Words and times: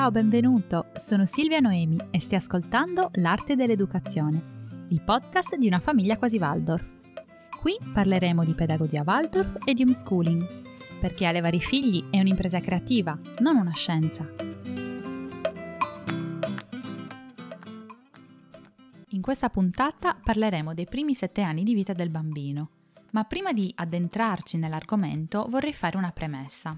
Ciao, 0.00 0.10
benvenuto! 0.10 0.86
Sono 0.94 1.26
Silvia 1.26 1.60
Noemi 1.60 1.98
e 2.10 2.20
stai 2.20 2.38
ascoltando 2.38 3.10
L'arte 3.16 3.54
dell'educazione, 3.54 4.86
il 4.88 5.02
podcast 5.02 5.56
di 5.56 5.66
una 5.66 5.78
famiglia 5.78 6.16
quasi 6.16 6.38
Waldorf. 6.38 6.90
Qui 7.60 7.76
parleremo 7.92 8.42
di 8.42 8.54
pedagogia 8.54 9.02
Waldorf 9.04 9.58
e 9.62 9.74
di 9.74 9.82
homeschooling, 9.82 10.98
perché 11.00 11.26
allevare 11.26 11.56
i 11.56 11.60
figli 11.60 12.08
è 12.08 12.18
un'impresa 12.18 12.60
creativa, 12.60 13.18
non 13.40 13.56
una 13.56 13.74
scienza. 13.74 14.26
In 19.08 19.20
questa 19.20 19.50
puntata 19.50 20.14
parleremo 20.14 20.72
dei 20.72 20.86
primi 20.86 21.12
sette 21.12 21.42
anni 21.42 21.62
di 21.62 21.74
vita 21.74 21.92
del 21.92 22.08
bambino, 22.08 22.70
ma 23.10 23.24
prima 23.24 23.52
di 23.52 23.70
addentrarci 23.76 24.56
nell'argomento 24.56 25.46
vorrei 25.50 25.74
fare 25.74 25.98
una 25.98 26.10
premessa. 26.10 26.74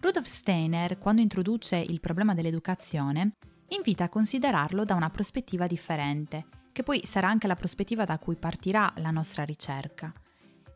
Rudolf 0.00 0.26
Steiner, 0.26 0.96
quando 0.96 1.22
introduce 1.22 1.76
il 1.76 1.98
problema 1.98 2.32
dell'educazione, 2.32 3.32
invita 3.70 4.04
a 4.04 4.08
considerarlo 4.08 4.84
da 4.84 4.94
una 4.94 5.10
prospettiva 5.10 5.66
differente, 5.66 6.46
che 6.70 6.84
poi 6.84 7.04
sarà 7.04 7.28
anche 7.28 7.48
la 7.48 7.56
prospettiva 7.56 8.04
da 8.04 8.16
cui 8.18 8.36
partirà 8.36 8.92
la 8.98 9.10
nostra 9.10 9.42
ricerca. 9.42 10.12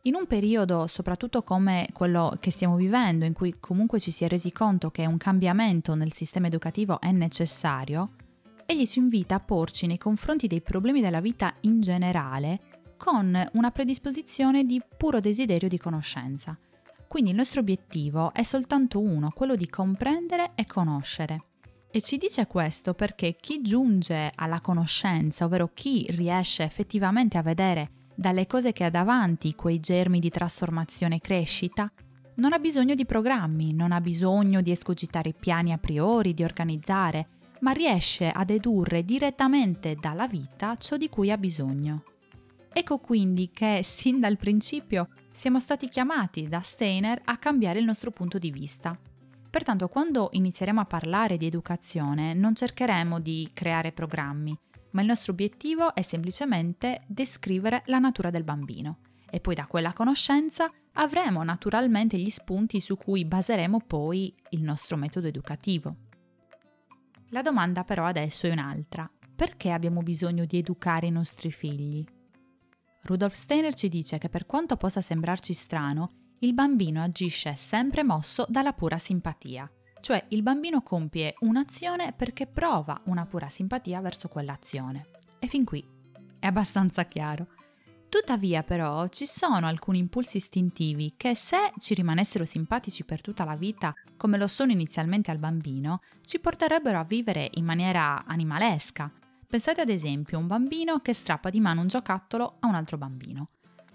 In 0.01 0.15
un 0.15 0.27
periodo, 0.27 0.87
soprattutto 0.87 1.41
come 1.41 1.87
quello 1.93 2.35
che 2.41 2.51
stiamo 2.51 2.75
vivendo, 2.75 3.23
in 3.23 3.31
cui 3.31 3.55
comunque 3.61 4.01
ci 4.01 4.11
si 4.11 4.25
è 4.25 4.27
resi 4.27 4.51
conto 4.51 4.91
che 4.91 5.05
un 5.05 5.15
cambiamento 5.15 5.95
nel 5.95 6.11
sistema 6.11 6.47
educativo 6.47 6.99
è 6.99 7.11
necessario, 7.11 8.15
egli 8.65 8.85
ci 8.85 8.99
invita 8.99 9.35
a 9.35 9.39
porci 9.39 9.87
nei 9.87 9.97
confronti 9.97 10.47
dei 10.47 10.61
problemi 10.61 10.99
della 10.99 11.21
vita 11.21 11.55
in 11.61 11.79
generale 11.79 12.59
con 12.97 13.41
una 13.53 13.71
predisposizione 13.71 14.65
di 14.65 14.81
puro 14.97 15.21
desiderio 15.21 15.69
di 15.69 15.77
conoscenza, 15.77 16.57
quindi 17.13 17.29
il 17.29 17.37
nostro 17.37 17.59
obiettivo 17.59 18.33
è 18.33 18.41
soltanto 18.41 18.99
uno, 18.99 19.29
quello 19.29 19.55
di 19.55 19.69
comprendere 19.69 20.53
e 20.55 20.65
conoscere. 20.65 21.43
E 21.91 22.01
ci 22.01 22.17
dice 22.17 22.47
questo 22.47 22.95
perché 22.95 23.35
chi 23.39 23.61
giunge 23.61 24.31
alla 24.33 24.61
conoscenza, 24.61 25.45
ovvero 25.45 25.69
chi 25.75 26.07
riesce 26.09 26.63
effettivamente 26.63 27.37
a 27.37 27.43
vedere 27.43 28.07
dalle 28.15 28.47
cose 28.47 28.71
che 28.71 28.83
ha 28.83 28.89
davanti 28.89 29.53
quei 29.53 29.79
germi 29.79 30.17
di 30.17 30.31
trasformazione 30.31 31.17
e 31.17 31.19
crescita, 31.19 31.91
non 32.37 32.51
ha 32.51 32.57
bisogno 32.57 32.95
di 32.95 33.05
programmi, 33.05 33.75
non 33.75 33.91
ha 33.91 34.01
bisogno 34.01 34.61
di 34.61 34.71
escogitare 34.71 35.29
i 35.29 35.35
piani 35.39 35.71
a 35.71 35.77
priori, 35.77 36.33
di 36.33 36.43
organizzare, 36.43 37.27
ma 37.59 37.73
riesce 37.73 38.27
a 38.27 38.43
dedurre 38.43 39.05
direttamente 39.05 39.95
dalla 40.01 40.25
vita 40.25 40.77
ciò 40.77 40.97
di 40.97 41.09
cui 41.09 41.29
ha 41.29 41.37
bisogno. 41.37 42.05
Ecco 42.73 42.97
quindi 42.97 43.51
che 43.53 43.81
sin 43.85 44.19
dal 44.19 44.37
principio 44.37 45.09
siamo 45.33 45.59
stati 45.59 45.89
chiamati 45.89 46.47
da 46.47 46.61
Steiner 46.61 47.19
a 47.25 47.37
cambiare 47.37 47.79
il 47.79 47.85
nostro 47.85 48.11
punto 48.11 48.37
di 48.37 48.51
vista. 48.51 48.97
Pertanto 49.49 49.87
quando 49.87 50.29
inizieremo 50.31 50.79
a 50.79 50.85
parlare 50.85 51.37
di 51.37 51.47
educazione 51.47 52.33
non 52.33 52.55
cercheremo 52.55 53.19
di 53.19 53.49
creare 53.51 53.91
programmi, 53.91 54.57
ma 54.91 55.01
il 55.01 55.07
nostro 55.07 55.31
obiettivo 55.31 55.93
è 55.95 56.01
semplicemente 56.01 57.01
descrivere 57.07 57.81
la 57.87 57.99
natura 57.99 58.29
del 58.29 58.43
bambino 58.43 58.99
e 59.29 59.39
poi 59.39 59.55
da 59.55 59.65
quella 59.65 59.93
conoscenza 59.93 60.71
avremo 60.93 61.43
naturalmente 61.43 62.17
gli 62.17 62.29
spunti 62.29 62.79
su 62.79 62.95
cui 62.95 63.25
baseremo 63.25 63.81
poi 63.85 64.33
il 64.51 64.61
nostro 64.61 64.95
metodo 64.95 65.27
educativo. 65.27 65.95
La 67.29 67.41
domanda 67.41 67.83
però 67.83 68.05
adesso 68.05 68.45
è 68.45 68.51
un'altra. 68.51 69.09
Perché 69.35 69.71
abbiamo 69.71 70.03
bisogno 70.03 70.45
di 70.45 70.59
educare 70.59 71.07
i 71.07 71.11
nostri 71.11 71.51
figli? 71.51 72.05
Rudolf 73.05 73.33
Steiner 73.33 73.73
ci 73.73 73.89
dice 73.89 74.17
che 74.17 74.29
per 74.29 74.45
quanto 74.45 74.77
possa 74.77 75.01
sembrarci 75.01 75.53
strano, 75.53 76.11
il 76.39 76.53
bambino 76.53 77.01
agisce 77.01 77.53
sempre 77.55 78.01
mosso 78.01 78.45
dalla 78.47 78.71
pura 78.71 78.97
simpatia, 78.97 79.69
cioè 79.99 80.23
il 80.29 80.41
bambino 80.41 80.81
compie 80.81 81.35
un'azione 81.39 82.13
perché 82.13 82.47
prova 82.47 83.01
una 83.05 83.25
pura 83.25 83.49
simpatia 83.49 83.99
verso 83.99 84.29
quell'azione. 84.29 85.07
E 85.37 85.47
fin 85.47 85.65
qui 85.65 85.85
è 86.39 86.45
abbastanza 86.45 87.03
chiaro. 87.03 87.47
Tuttavia 88.07 88.63
però 88.63 89.07
ci 89.09 89.25
sono 89.25 89.67
alcuni 89.67 89.97
impulsi 89.97 90.37
istintivi 90.37 91.15
che 91.17 91.35
se 91.35 91.73
ci 91.79 91.95
rimanessero 91.95 92.45
simpatici 92.45 93.03
per 93.03 93.19
tutta 93.19 93.43
la 93.43 93.55
vita, 93.55 93.93
come 94.15 94.37
lo 94.37 94.47
sono 94.47 94.71
inizialmente 94.71 95.29
al 95.29 95.39
bambino, 95.39 95.99
ci 96.21 96.39
porterebbero 96.39 96.99
a 96.99 97.03
vivere 97.03 97.49
in 97.55 97.65
maniera 97.65 98.23
animalesca, 98.25 99.11
Pensate 99.53 99.81
ad 99.81 99.89
esempio 99.89 100.39
a 100.39 100.41
un 100.41 100.47
bambino 100.47 100.97
che 101.01 101.13
strappa 101.13 101.51
di 101.51 101.59
mano 101.59 101.81
un 101.81 101.87
giocattolo 101.87 102.55
a 102.59 102.65
un 102.65 102.73
altro 102.73 102.97
bambino. 102.97 103.49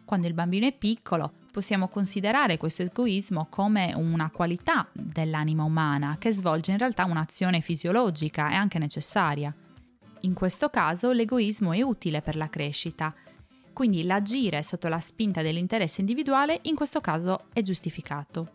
Quando 0.04 0.28
il 0.28 0.32
bambino 0.32 0.68
è 0.68 0.72
piccolo 0.72 1.32
possiamo 1.50 1.88
considerare 1.88 2.56
questo 2.56 2.82
egoismo 2.82 3.48
come 3.50 3.92
una 3.92 4.30
qualità 4.30 4.86
dell'anima 4.92 5.64
umana 5.64 6.14
che 6.16 6.30
svolge 6.30 6.70
in 6.70 6.78
realtà 6.78 7.06
un'azione 7.06 7.60
fisiologica 7.60 8.52
e 8.52 8.54
anche 8.54 8.78
necessaria. 8.78 9.52
In 10.20 10.32
questo 10.32 10.70
caso 10.70 11.10
l'egoismo 11.10 11.72
è 11.72 11.82
utile 11.82 12.22
per 12.22 12.36
la 12.36 12.48
crescita, 12.48 13.12
quindi 13.72 14.04
l'agire 14.04 14.62
sotto 14.62 14.86
la 14.86 15.00
spinta 15.00 15.42
dell'interesse 15.42 15.98
individuale 15.98 16.60
in 16.62 16.76
questo 16.76 17.00
caso 17.00 17.46
è 17.52 17.62
giustificato. 17.62 18.52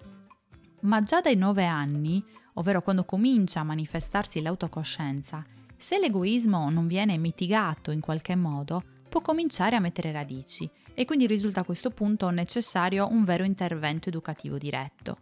Ma 0.84 1.03
già 1.03 1.20
dai 1.20 1.35
9 1.35 1.66
anni, 1.66 2.24
ovvero 2.53 2.81
quando 2.81 3.03
comincia 3.03 3.59
a 3.59 3.64
manifestarsi 3.66 4.41
l'autocoscienza, 4.41 5.46
se 5.83 5.99
l'egoismo 5.99 6.69
non 6.69 6.88
viene 6.88 7.17
mitigato 7.17 7.91
in 7.91 7.99
qualche 7.99 8.38
modo, 8.38 8.81
può 9.09 9.19
cominciare 9.19 9.75
a 9.75 9.81
mettere 9.81 10.13
radici 10.13 10.67
e 10.94 11.03
quindi 11.03 11.27
risulta 11.27 11.59
a 11.59 11.66
questo 11.66 11.89
punto 11.89 12.29
necessario 12.29 13.09
un 13.11 13.25
vero 13.25 13.44
intervento 13.44 14.07
educativo 14.07 14.57
diretto. 14.57 15.17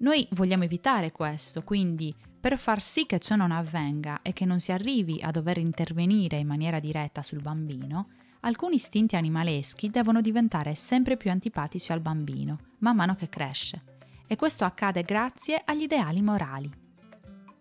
Noi 0.00 0.28
vogliamo 0.32 0.64
evitare 0.64 1.12
questo, 1.12 1.62
quindi 1.62 2.14
per 2.38 2.58
far 2.58 2.78
sì 2.82 3.06
che 3.06 3.18
ciò 3.18 3.36
non 3.36 3.52
avvenga 3.52 4.20
e 4.20 4.34
che 4.34 4.44
non 4.44 4.60
si 4.60 4.70
arrivi 4.70 5.18
a 5.22 5.30
dover 5.30 5.56
intervenire 5.56 6.36
in 6.36 6.46
maniera 6.46 6.78
diretta 6.78 7.22
sul 7.22 7.40
bambino, 7.40 8.08
alcuni 8.40 8.74
istinti 8.74 9.16
animaleschi 9.16 9.88
devono 9.88 10.20
diventare 10.20 10.74
sempre 10.74 11.16
più 11.16 11.30
antipatici 11.30 11.90
al 11.92 12.00
bambino, 12.00 12.58
man 12.80 12.96
mano 12.96 13.14
che 13.14 13.30
cresce. 13.30 13.82
E 14.26 14.36
questo 14.36 14.66
accade 14.66 15.00
grazie 15.04 15.62
agli 15.64 15.84
ideali 15.84 16.20
morali. 16.20 16.70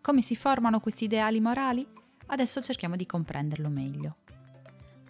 Come 0.02 0.20
si 0.20 0.36
formano 0.36 0.82
questi 0.82 1.06
ideali 1.06 1.40
morali? 1.40 1.95
Adesso 2.28 2.62
cerchiamo 2.62 2.96
di 2.96 3.06
comprenderlo 3.06 3.70
meglio. 3.70 4.18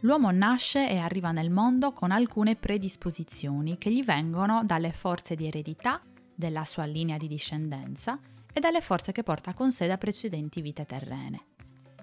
L'uomo 0.01 0.29
nasce 0.31 0.89
e 0.89 0.97
arriva 0.97 1.31
nel 1.31 1.49
mondo 1.49 1.91
con 1.91 2.11
alcune 2.11 2.55
predisposizioni 2.55 3.77
che 3.77 3.89
gli 3.89 4.03
vengono 4.03 4.63
dalle 4.63 4.91
forze 4.91 5.35
di 5.35 5.47
eredità 5.47 6.01
della 6.35 6.63
sua 6.65 6.85
linea 6.85 7.17
di 7.17 7.27
discendenza 7.27 8.19
e 8.53 8.59
dalle 8.59 8.81
forze 8.81 9.11
che 9.11 9.23
porta 9.23 9.53
con 9.53 9.71
sé 9.71 9.87
da 9.87 9.97
precedenti 9.97 10.61
vite 10.61 10.85
terrene. 10.85 11.45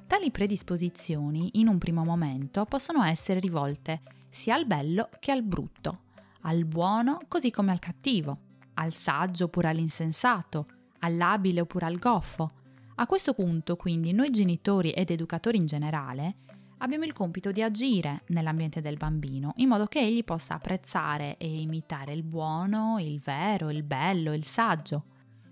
Tali 0.07 0.31
predisposizioni, 0.31 1.51
in 1.55 1.69
un 1.69 1.79
primo 1.79 2.05
momento, 2.05 2.65
possono 2.65 3.05
essere 3.05 3.41
rivolte 3.41 4.01
sia 4.29 4.55
al 4.55 4.67
bello 4.67 5.09
che 5.21 5.31
al 5.31 5.43
brutto, 5.43 6.01
al 6.43 6.65
buono 6.65 7.21
così 7.29 7.51
come 7.51 7.71
al 7.71 7.79
cattivo, 7.79 8.39
al 8.75 8.95
saggio 8.95 9.45
oppure 9.45 9.69
all'insensato, 9.69 10.67
all'abile 11.01 11.61
oppure 11.61 11.87
al 11.87 11.99
goffo, 11.99 12.53
a 12.95 13.07
questo 13.07 13.33
punto, 13.33 13.77
quindi, 13.77 14.13
noi 14.13 14.31
genitori 14.31 14.91
ed 14.91 15.11
educatori 15.11 15.57
in 15.57 15.67
generale 15.67 16.37
abbiamo 16.79 17.05
il 17.05 17.13
compito 17.13 17.53
di 17.53 17.63
agire 17.63 18.25
nell'ambiente 18.29 18.81
del 18.81 18.97
bambino 18.97 19.53
in 19.57 19.69
modo 19.69 19.87
che 19.87 20.01
egli 20.01 20.25
possa 20.25 20.55
apprezzare 20.55 21.37
e 21.39 21.61
imitare 21.61 22.13
il 22.13 22.23
buono, 22.23 22.99
il 22.99 23.21
vero, 23.21 23.71
il 23.71 23.83
bello, 23.83 24.33
il 24.33 24.45
saggio. 24.45 25.05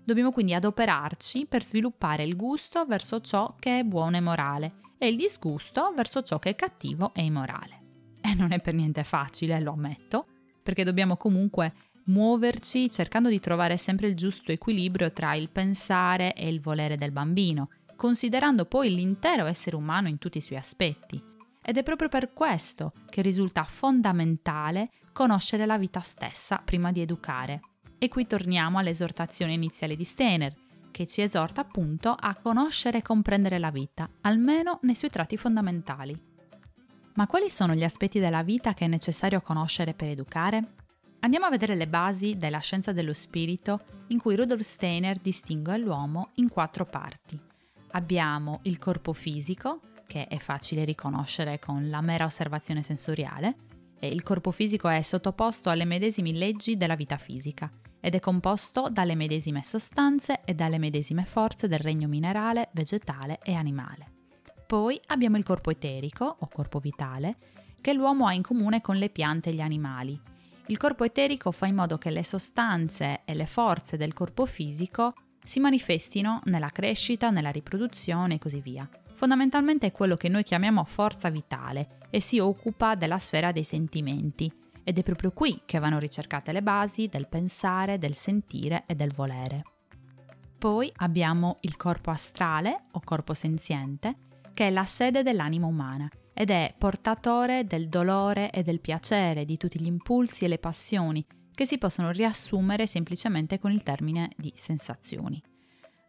Dobbiamo 0.03 0.31
quindi 0.31 0.53
adoperarci 0.53 1.45
per 1.45 1.63
sviluppare 1.63 2.23
il 2.23 2.35
gusto 2.35 2.85
verso 2.85 3.21
ciò 3.21 3.55
che 3.57 3.79
è 3.79 3.83
buono 3.83 4.17
e 4.17 4.21
morale 4.21 4.73
e 4.97 5.07
il 5.07 5.15
disgusto 5.15 5.93
verso 5.95 6.21
ciò 6.21 6.37
che 6.37 6.49
è 6.49 6.55
cattivo 6.55 7.13
e 7.13 7.23
immorale. 7.23 7.79
E 8.21 8.33
non 8.35 8.51
è 8.51 8.59
per 8.59 8.73
niente 8.73 9.03
facile, 9.03 9.59
lo 9.59 9.71
ammetto, 9.71 10.27
perché 10.61 10.83
dobbiamo 10.83 11.17
comunque 11.17 11.73
muoverci 12.11 12.89
cercando 12.89 13.29
di 13.29 13.39
trovare 13.39 13.77
sempre 13.77 14.07
il 14.07 14.15
giusto 14.15 14.51
equilibrio 14.51 15.11
tra 15.11 15.33
il 15.33 15.49
pensare 15.49 16.33
e 16.33 16.47
il 16.49 16.59
volere 16.59 16.97
del 16.97 17.11
bambino, 17.11 17.69
considerando 17.95 18.65
poi 18.65 18.93
l'intero 18.93 19.45
essere 19.45 19.75
umano 19.75 20.07
in 20.07 20.17
tutti 20.17 20.37
i 20.37 20.41
suoi 20.41 20.57
aspetti. 20.57 21.23
Ed 21.63 21.77
è 21.77 21.83
proprio 21.83 22.09
per 22.09 22.33
questo 22.33 22.93
che 23.09 23.21
risulta 23.21 23.63
fondamentale 23.63 24.89
conoscere 25.13 25.65
la 25.65 25.77
vita 25.77 26.01
stessa 26.01 26.61
prima 26.63 26.91
di 26.91 27.01
educare. 27.01 27.61
E 27.97 28.07
qui 28.07 28.25
torniamo 28.25 28.79
all'esortazione 28.79 29.53
iniziale 29.53 29.95
di 29.95 30.03
Steiner, 30.03 30.53
che 30.89 31.05
ci 31.05 31.21
esorta 31.21 31.61
appunto 31.61 32.15
a 32.17 32.35
conoscere 32.35 32.97
e 32.97 33.01
comprendere 33.01 33.59
la 33.59 33.69
vita, 33.69 34.09
almeno 34.21 34.79
nei 34.81 34.95
suoi 34.95 35.11
tratti 35.11 35.37
fondamentali. 35.37 36.29
Ma 37.13 37.27
quali 37.27 37.49
sono 37.49 37.75
gli 37.75 37.83
aspetti 37.83 38.19
della 38.19 38.43
vita 38.43 38.73
che 38.73 38.85
è 38.85 38.87
necessario 38.87 39.41
conoscere 39.41 39.93
per 39.93 40.09
educare? 40.09 40.73
Andiamo 41.23 41.45
a 41.45 41.49
vedere 41.49 41.75
le 41.75 41.87
basi 41.87 42.35
della 42.35 42.57
scienza 42.59 42.93
dello 42.93 43.13
spirito 43.13 43.79
in 44.07 44.17
cui 44.17 44.35
Rudolf 44.35 44.61
Steiner 44.61 45.19
distingue 45.19 45.77
l'uomo 45.77 46.29
in 46.35 46.49
quattro 46.49 46.83
parti. 46.85 47.39
Abbiamo 47.91 48.59
il 48.63 48.79
corpo 48.79 49.13
fisico, 49.13 49.81
che 50.07 50.25
è 50.25 50.39
facile 50.39 50.83
riconoscere 50.83 51.59
con 51.59 51.89
la 51.89 52.01
mera 52.01 52.25
osservazione 52.25 52.81
sensoriale, 52.81 53.55
il 53.99 54.23
corpo 54.23 54.49
fisico 54.49 54.87
è 54.87 54.99
sottoposto 55.03 55.69
alle 55.69 55.85
medesime 55.85 56.31
leggi 56.31 56.75
della 56.75 56.95
vita 56.95 57.17
fisica 57.17 57.71
ed 57.99 58.15
è 58.15 58.19
composto 58.19 58.89
dalle 58.89 59.13
medesime 59.13 59.61
sostanze 59.61 60.41
e 60.43 60.55
dalle 60.55 60.79
medesime 60.79 61.23
forze 61.23 61.67
del 61.67 61.77
regno 61.77 62.07
minerale, 62.07 62.69
vegetale 62.71 63.37
e 63.43 63.53
animale. 63.53 64.07
Poi 64.65 64.99
abbiamo 65.07 65.37
il 65.37 65.43
corpo 65.43 65.69
eterico 65.69 66.37
o 66.39 66.47
corpo 66.51 66.79
vitale 66.79 67.37
che 67.79 67.93
l'uomo 67.93 68.25
ha 68.25 68.33
in 68.33 68.41
comune 68.41 68.81
con 68.81 68.95
le 68.95 69.09
piante 69.09 69.51
e 69.51 69.53
gli 69.53 69.61
animali. 69.61 70.19
Il 70.67 70.77
corpo 70.77 71.03
eterico 71.03 71.51
fa 71.51 71.65
in 71.65 71.75
modo 71.75 71.97
che 71.97 72.09
le 72.09 72.23
sostanze 72.23 73.21
e 73.25 73.33
le 73.33 73.45
forze 73.45 73.97
del 73.97 74.13
corpo 74.13 74.45
fisico 74.45 75.13
si 75.43 75.59
manifestino 75.59 76.41
nella 76.45 76.69
crescita, 76.69 77.29
nella 77.29 77.49
riproduzione 77.49 78.35
e 78.35 78.39
così 78.39 78.61
via. 78.61 78.87
Fondamentalmente 79.15 79.87
è 79.87 79.91
quello 79.91 80.15
che 80.15 80.29
noi 80.29 80.43
chiamiamo 80.43 80.83
forza 80.83 81.29
vitale 81.29 81.97
e 82.09 82.21
si 82.21 82.39
occupa 82.39 82.95
della 82.95 83.17
sfera 83.17 83.51
dei 83.51 83.63
sentimenti, 83.63 84.51
ed 84.83 84.97
è 84.97 85.03
proprio 85.03 85.31
qui 85.31 85.61
che 85.65 85.79
vanno 85.79 85.99
ricercate 85.99 86.51
le 86.51 86.61
basi 86.61 87.07
del 87.07 87.27
pensare, 87.27 87.97
del 87.97 88.15
sentire 88.15 88.83
e 88.85 88.95
del 88.95 89.13
volere. 89.13 89.63
Poi 90.57 90.91
abbiamo 90.97 91.57
il 91.61 91.75
corpo 91.75 92.11
astrale 92.11 92.83
o 92.91 93.01
corpo 93.03 93.33
senziente, 93.33 94.15
che 94.53 94.67
è 94.67 94.69
la 94.69 94.85
sede 94.85 95.23
dell'anima 95.23 95.65
umana 95.65 96.09
ed 96.33 96.49
è 96.49 96.73
portatore 96.77 97.65
del 97.65 97.89
dolore 97.89 98.51
e 98.51 98.63
del 98.63 98.79
piacere, 98.79 99.45
di 99.45 99.57
tutti 99.57 99.79
gli 99.79 99.87
impulsi 99.87 100.45
e 100.45 100.47
le 100.47 100.57
passioni, 100.57 101.25
che 101.53 101.65
si 101.65 101.77
possono 101.77 102.11
riassumere 102.11 102.87
semplicemente 102.87 103.59
con 103.59 103.71
il 103.71 103.83
termine 103.83 104.31
di 104.37 104.51
sensazioni. 104.55 105.41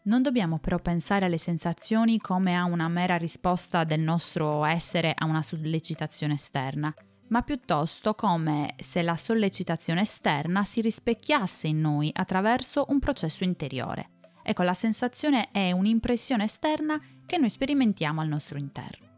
Non 0.04 0.22
dobbiamo 0.22 0.58
però 0.58 0.78
pensare 0.78 1.26
alle 1.26 1.38
sensazioni 1.38 2.18
come 2.18 2.56
a 2.56 2.64
una 2.64 2.88
mera 2.88 3.16
risposta 3.16 3.84
del 3.84 4.00
nostro 4.00 4.64
essere 4.64 5.12
a 5.16 5.26
una 5.26 5.42
sollecitazione 5.42 6.34
esterna, 6.34 6.92
ma 7.28 7.42
piuttosto 7.42 8.14
come 8.14 8.74
se 8.78 9.02
la 9.02 9.16
sollecitazione 9.16 10.00
esterna 10.00 10.64
si 10.64 10.80
rispecchiasse 10.80 11.68
in 11.68 11.80
noi 11.80 12.10
attraverso 12.12 12.86
un 12.88 12.98
processo 12.98 13.44
interiore. 13.44 14.10
Ecco, 14.42 14.62
la 14.62 14.74
sensazione 14.74 15.50
è 15.52 15.70
un'impressione 15.70 16.44
esterna 16.44 17.00
che 17.24 17.38
noi 17.38 17.48
sperimentiamo 17.48 18.20
al 18.20 18.28
nostro 18.28 18.58
interno. 18.58 19.11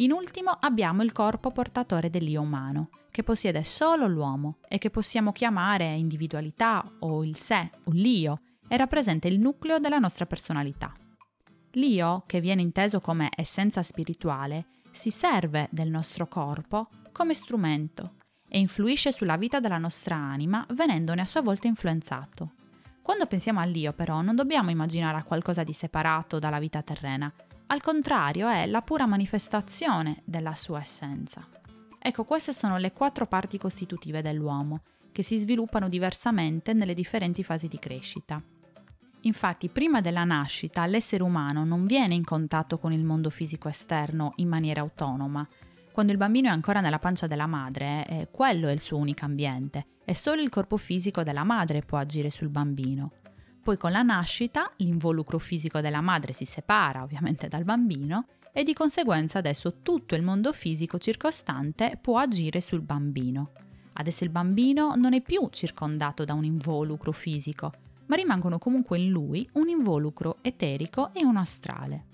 In 0.00 0.12
ultimo 0.12 0.50
abbiamo 0.60 1.02
il 1.02 1.10
corpo 1.10 1.50
portatore 1.50 2.08
dell'io 2.08 2.40
umano, 2.40 2.90
che 3.10 3.24
possiede 3.24 3.64
solo 3.64 4.06
l'uomo 4.06 4.58
e 4.68 4.78
che 4.78 4.90
possiamo 4.90 5.32
chiamare 5.32 5.92
individualità 5.94 6.88
o 7.00 7.24
il 7.24 7.34
sé 7.34 7.68
o 7.82 7.90
l'io, 7.90 8.40
e 8.68 8.76
rappresenta 8.76 9.26
il 9.26 9.40
nucleo 9.40 9.80
della 9.80 9.98
nostra 9.98 10.24
personalità. 10.24 10.94
L'io, 11.72 12.22
che 12.26 12.40
viene 12.40 12.62
inteso 12.62 13.00
come 13.00 13.30
essenza 13.34 13.82
spirituale, 13.82 14.66
si 14.92 15.10
serve 15.10 15.66
del 15.72 15.88
nostro 15.88 16.28
corpo 16.28 16.90
come 17.10 17.34
strumento 17.34 18.14
e 18.48 18.60
influisce 18.60 19.10
sulla 19.10 19.36
vita 19.36 19.58
della 19.58 19.78
nostra 19.78 20.14
anima 20.14 20.64
venendone 20.74 21.22
a 21.22 21.26
sua 21.26 21.42
volta 21.42 21.66
influenzato. 21.66 22.52
Quando 23.02 23.26
pensiamo 23.26 23.58
all'io 23.58 23.92
però 23.92 24.20
non 24.20 24.36
dobbiamo 24.36 24.70
immaginare 24.70 25.24
qualcosa 25.24 25.64
di 25.64 25.72
separato 25.72 26.38
dalla 26.38 26.60
vita 26.60 26.82
terrena, 26.82 27.32
al 27.68 27.82
contrario 27.82 28.48
è 28.48 28.66
la 28.66 28.82
pura 28.82 29.06
manifestazione 29.06 30.22
della 30.24 30.54
sua 30.54 30.80
essenza. 30.80 31.46
Ecco, 31.98 32.24
queste 32.24 32.52
sono 32.52 32.78
le 32.78 32.92
quattro 32.92 33.26
parti 33.26 33.58
costitutive 33.58 34.22
dell'uomo, 34.22 34.82
che 35.12 35.22
si 35.22 35.36
sviluppano 35.36 35.88
diversamente 35.88 36.72
nelle 36.72 36.94
differenti 36.94 37.42
fasi 37.42 37.68
di 37.68 37.78
crescita. 37.78 38.42
Infatti, 39.22 39.68
prima 39.68 40.00
della 40.00 40.24
nascita, 40.24 40.86
l'essere 40.86 41.22
umano 41.22 41.64
non 41.64 41.86
viene 41.86 42.14
in 42.14 42.24
contatto 42.24 42.78
con 42.78 42.92
il 42.92 43.04
mondo 43.04 43.30
fisico 43.30 43.68
esterno 43.68 44.32
in 44.36 44.48
maniera 44.48 44.80
autonoma, 44.80 45.46
quando 45.98 46.14
il 46.14 46.22
bambino 46.22 46.46
è 46.46 46.52
ancora 46.52 46.80
nella 46.80 47.00
pancia 47.00 47.26
della 47.26 47.46
madre, 47.46 48.06
eh, 48.06 48.28
quello 48.30 48.68
è 48.68 48.70
il 48.70 48.78
suo 48.78 48.98
unico 48.98 49.24
ambiente 49.24 49.86
e 50.04 50.14
solo 50.14 50.40
il 50.40 50.48
corpo 50.48 50.76
fisico 50.76 51.24
della 51.24 51.42
madre 51.42 51.82
può 51.82 51.98
agire 51.98 52.30
sul 52.30 52.50
bambino. 52.50 53.14
Poi 53.68 53.76
con 53.76 53.92
la 53.92 54.00
nascita 54.00 54.72
l'involucro 54.76 55.38
fisico 55.38 55.82
della 55.82 56.00
madre 56.00 56.32
si 56.32 56.46
separa 56.46 57.02
ovviamente 57.02 57.48
dal 57.48 57.64
bambino 57.64 58.24
e 58.50 58.62
di 58.62 58.72
conseguenza 58.72 59.40
adesso 59.40 59.82
tutto 59.82 60.14
il 60.14 60.22
mondo 60.22 60.54
fisico 60.54 60.96
circostante 60.96 61.98
può 62.00 62.16
agire 62.16 62.62
sul 62.62 62.80
bambino. 62.80 63.50
Adesso 63.92 64.24
il 64.24 64.30
bambino 64.30 64.94
non 64.94 65.12
è 65.12 65.20
più 65.20 65.46
circondato 65.50 66.24
da 66.24 66.32
un 66.32 66.44
involucro 66.44 67.12
fisico, 67.12 67.70
ma 68.06 68.16
rimangono 68.16 68.58
comunque 68.58 68.96
in 68.96 69.10
lui 69.10 69.46
un 69.52 69.68
involucro 69.68 70.38
eterico 70.40 71.12
e 71.12 71.22
un 71.22 71.36
astrale. 71.36 72.04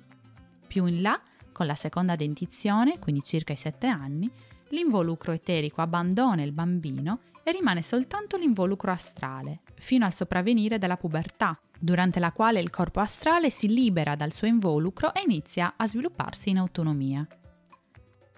Più 0.67 0.87
in 0.87 1.03
là 1.03 1.23
con 1.53 1.67
la 1.67 1.77
seconda 1.77 2.17
dentizione, 2.17 2.99
quindi 2.99 3.23
circa 3.23 3.53
i 3.53 3.56
7 3.56 3.87
anni, 3.87 4.29
l'involucro 4.71 5.31
eterico 5.31 5.83
abbandona 5.83 6.43
il 6.43 6.51
bambino 6.51 7.21
e 7.44 7.52
rimane 7.52 7.82
soltanto 7.82 8.37
l'involucro 8.37 8.91
astrale, 8.91 9.61
fino 9.76 10.05
al 10.05 10.14
sopravvenire 10.14 10.79
della 10.79 10.96
pubertà, 10.96 11.56
durante 11.79 12.19
la 12.19 12.32
quale 12.32 12.61
il 12.61 12.70
corpo 12.70 13.00
astrale 13.00 13.50
si 13.50 13.69
libera 13.69 14.17
dal 14.17 14.32
suo 14.32 14.46
involucro 14.46 15.12
e 15.14 15.20
inizia 15.23 15.75
a 15.76 15.87
svilupparsi 15.87 16.50
in 16.50 16.58
autonomia. 16.58 17.26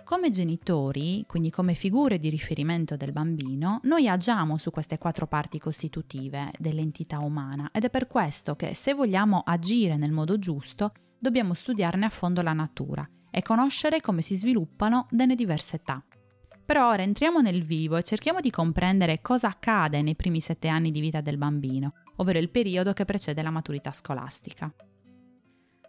Come 0.06 0.30
genitori, 0.30 1.24
quindi 1.26 1.50
come 1.50 1.74
figure 1.74 2.18
di 2.18 2.28
riferimento 2.28 2.96
del 2.96 3.10
bambino, 3.10 3.80
noi 3.84 4.08
agiamo 4.08 4.56
su 4.56 4.70
queste 4.70 4.98
quattro 4.98 5.26
parti 5.26 5.58
costitutive 5.58 6.52
dell'entità 6.58 7.18
umana 7.18 7.70
ed 7.72 7.84
è 7.84 7.90
per 7.90 8.06
questo 8.06 8.54
che 8.54 8.72
se 8.74 8.94
vogliamo 8.94 9.42
agire 9.44 9.96
nel 9.96 10.12
modo 10.12 10.38
giusto, 10.38 10.92
dobbiamo 11.18 11.54
studiarne 11.54 12.04
a 12.04 12.10
fondo 12.10 12.40
la 12.42 12.52
natura 12.52 13.08
e 13.32 13.42
conoscere 13.42 14.00
come 14.00 14.22
si 14.22 14.36
sviluppano 14.36 15.08
nelle 15.10 15.34
diverse 15.34 15.76
età. 15.76 16.00
Però 16.66 16.90
ora 16.90 17.02
entriamo 17.02 17.40
nel 17.40 17.64
vivo 17.64 17.96
e 17.96 18.02
cerchiamo 18.02 18.40
di 18.40 18.50
comprendere 18.50 19.20
cosa 19.22 19.46
accade 19.46 20.02
nei 20.02 20.16
primi 20.16 20.40
sette 20.40 20.66
anni 20.66 20.90
di 20.90 20.98
vita 20.98 21.20
del 21.20 21.38
bambino, 21.38 21.92
ovvero 22.16 22.40
il 22.40 22.50
periodo 22.50 22.92
che 22.92 23.04
precede 23.04 23.40
la 23.40 23.50
maturità 23.50 23.92
scolastica. 23.92 24.74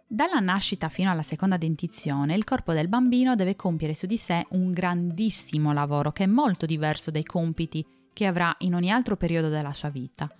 Dalla 0.06 0.38
nascita 0.38 0.88
fino 0.88 1.10
alla 1.10 1.22
seconda 1.22 1.56
dentizione, 1.56 2.36
il 2.36 2.44
corpo 2.44 2.72
del 2.72 2.86
bambino 2.86 3.34
deve 3.34 3.56
compiere 3.56 3.92
su 3.92 4.06
di 4.06 4.16
sé 4.16 4.46
un 4.50 4.70
grandissimo 4.70 5.72
lavoro 5.72 6.12
che 6.12 6.24
è 6.24 6.26
molto 6.28 6.64
diverso 6.64 7.10
dai 7.10 7.24
compiti 7.24 7.84
che 8.12 8.26
avrà 8.26 8.54
in 8.58 8.76
ogni 8.76 8.92
altro 8.92 9.16
periodo 9.16 9.48
della 9.48 9.72
sua 9.72 9.90
vita. 9.90 10.30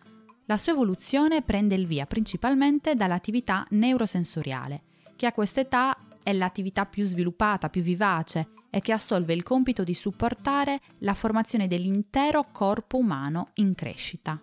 La 0.46 0.56
sua 0.56 0.72
evoluzione 0.72 1.42
prende 1.42 1.74
il 1.74 1.86
via 1.86 2.06
principalmente 2.06 2.94
dall'attività 2.94 3.66
neurosensoriale, 3.70 4.82
che 5.16 5.26
a 5.26 5.32
quest'età 5.32 5.96
è 6.22 6.32
l'attività 6.32 6.86
più 6.86 7.02
sviluppata, 7.02 7.68
più 7.68 7.82
vivace 7.82 8.50
e 8.70 8.80
che 8.80 8.92
assolve 8.92 9.34
il 9.34 9.42
compito 9.42 9.84
di 9.84 9.94
supportare 9.94 10.80
la 11.00 11.14
formazione 11.14 11.66
dell'intero 11.66 12.46
corpo 12.52 12.98
umano 12.98 13.50
in 13.54 13.74
crescita. 13.74 14.38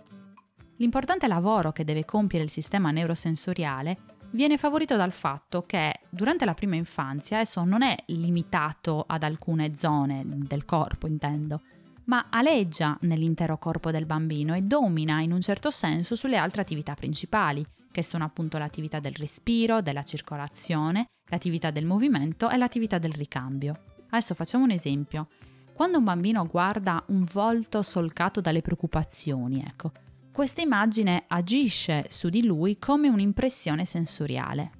L'importante 0.77 1.27
lavoro 1.27 1.72
che 1.72 1.84
deve 1.84 2.05
compiere 2.05 2.44
il 2.44 2.51
sistema 2.51 2.91
neurosensoriale 2.91 3.98
viene 4.32 4.58
favorito 4.58 4.98
dal 4.98 5.13
fatto 5.13 5.63
che 5.65 6.01
durante 6.10 6.44
la 6.44 6.53
prima 6.53 6.75
infanzia 6.75 7.39
esso 7.39 7.63
non 7.63 7.82
è 7.82 7.96
limitato 8.08 9.05
ad 9.08 9.24
alcune 9.24 9.75
zone 9.75 10.24
del 10.25 10.65
corpo, 10.65 11.08
intendo, 11.08 11.62
ma 12.05 12.27
aleggia 12.29 12.98
nell'intero 13.01 13.58
corpo 13.58 13.91
del 13.91 14.05
bambino 14.05 14.53
e 14.53 14.62
domina 14.62 15.22
in 15.22 15.32
un 15.32 15.41
certo 15.41 15.72
senso 15.72 16.15
sulle 16.15 16.38
altre 16.38 16.62
attività 16.62 16.94
principali, 16.94 17.65
che 17.91 18.03
sono 18.03 18.25
appunto 18.25 18.58
l'attività 18.58 19.00
del 19.00 19.13
respiro, 19.13 19.82
della 19.82 20.03
circolazione, 20.03 21.05
l'attività 21.29 21.72
del 21.72 21.86
movimento 21.86 22.50
e 22.50 22.58
l'attività 22.58 22.98
del 22.98 23.13
ricambio. 23.13 23.95
Adesso 24.10 24.34
facciamo 24.34 24.64
un 24.64 24.72
esempio. 24.72 25.28
Quando 25.74 25.98
un 25.98 26.04
bambino 26.04 26.46
guarda 26.46 27.04
un 27.08 27.26
volto 27.32 27.82
solcato 27.82 28.40
dalle 28.40 28.62
preoccupazioni, 28.62 29.64
ecco, 29.68 29.92
questa 30.32 30.62
immagine 30.62 31.26
agisce 31.28 32.08
su 32.10 32.30
di 32.30 32.44
lui 32.44 32.78
come 32.78 33.08
un'impressione 33.08 33.86
sensoriale. 33.86 34.72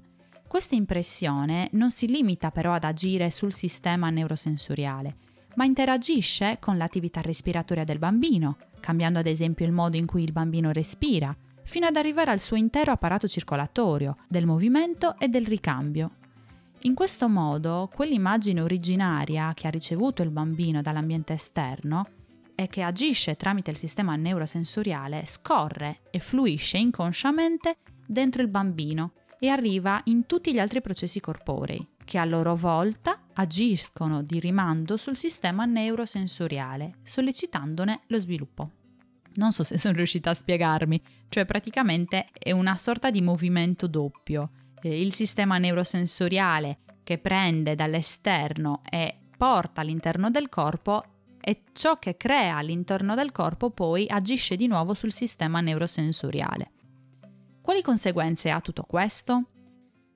Questa 0.46 0.74
impressione 0.74 1.68
non 1.72 1.90
si 1.90 2.06
limita 2.06 2.50
però 2.50 2.72
ad 2.72 2.84
agire 2.84 3.30
sul 3.30 3.52
sistema 3.52 4.10
neurosensoriale, 4.10 5.16
ma 5.56 5.64
interagisce 5.64 6.58
con 6.60 6.76
l'attività 6.76 7.20
respiratoria 7.20 7.84
del 7.84 7.98
bambino, 7.98 8.56
cambiando 8.80 9.18
ad 9.18 9.26
esempio 9.26 9.66
il 9.66 9.72
modo 9.72 9.96
in 9.96 10.06
cui 10.06 10.22
il 10.22 10.32
bambino 10.32 10.72
respira, 10.72 11.34
fino 11.64 11.86
ad 11.86 11.96
arrivare 11.96 12.30
al 12.30 12.38
suo 12.38 12.56
intero 12.56 12.92
apparato 12.92 13.26
circolatorio, 13.26 14.18
del 14.28 14.46
movimento 14.46 15.18
e 15.18 15.28
del 15.28 15.46
ricambio. 15.46 16.12
In 16.80 16.94
questo 16.94 17.28
modo, 17.28 17.90
quell'immagine 17.92 18.60
originaria 18.60 19.52
che 19.54 19.66
ha 19.66 19.70
ricevuto 19.70 20.22
il 20.22 20.30
bambino 20.30 20.82
dall'ambiente 20.82 21.32
esterno 21.32 22.08
e 22.54 22.68
che 22.68 22.82
agisce 22.82 23.36
tramite 23.36 23.70
il 23.70 23.76
sistema 23.76 24.16
neurosensoriale 24.16 25.24
scorre 25.26 26.00
e 26.10 26.20
fluisce 26.20 26.78
inconsciamente 26.78 27.78
dentro 28.06 28.42
il 28.42 28.48
bambino 28.48 29.12
e 29.38 29.48
arriva 29.48 30.00
in 30.04 30.26
tutti 30.26 30.52
gli 30.52 30.58
altri 30.58 30.80
processi 30.80 31.20
corporei, 31.20 31.86
che 32.04 32.18
a 32.18 32.24
loro 32.24 32.54
volta 32.54 33.20
agiscono 33.34 34.22
di 34.22 34.38
rimando 34.38 34.96
sul 34.96 35.16
sistema 35.16 35.64
neurosensoriale, 35.64 36.98
sollecitandone 37.02 38.02
lo 38.06 38.18
sviluppo. 38.18 38.70
Non 39.34 39.52
so 39.52 39.62
se 39.62 39.76
sono 39.76 39.96
riuscita 39.96 40.30
a 40.30 40.34
spiegarmi, 40.34 41.00
cioè 41.28 41.44
praticamente 41.44 42.28
è 42.32 42.52
una 42.52 42.78
sorta 42.78 43.10
di 43.10 43.20
movimento 43.20 43.86
doppio. 43.86 44.50
Eh, 44.82 45.00
il 45.00 45.12
sistema 45.12 45.58
neurosensoriale 45.58 46.78
che 47.02 47.18
prende 47.18 47.74
dall'esterno 47.74 48.82
e 48.88 49.16
porta 49.36 49.80
all'interno 49.80 50.30
del 50.30 50.48
corpo 50.48 51.04
e 51.40 51.62
ciò 51.72 51.96
che 51.98 52.16
crea 52.16 52.56
all'interno 52.56 53.14
del 53.14 53.30
corpo 53.30 53.70
poi 53.70 54.06
agisce 54.08 54.56
di 54.56 54.66
nuovo 54.66 54.94
sul 54.94 55.12
sistema 55.12 55.60
neurosensoriale. 55.60 56.72
Quali 57.60 57.82
conseguenze 57.82 58.50
ha 58.50 58.60
tutto 58.60 58.82
questo? 58.82 59.44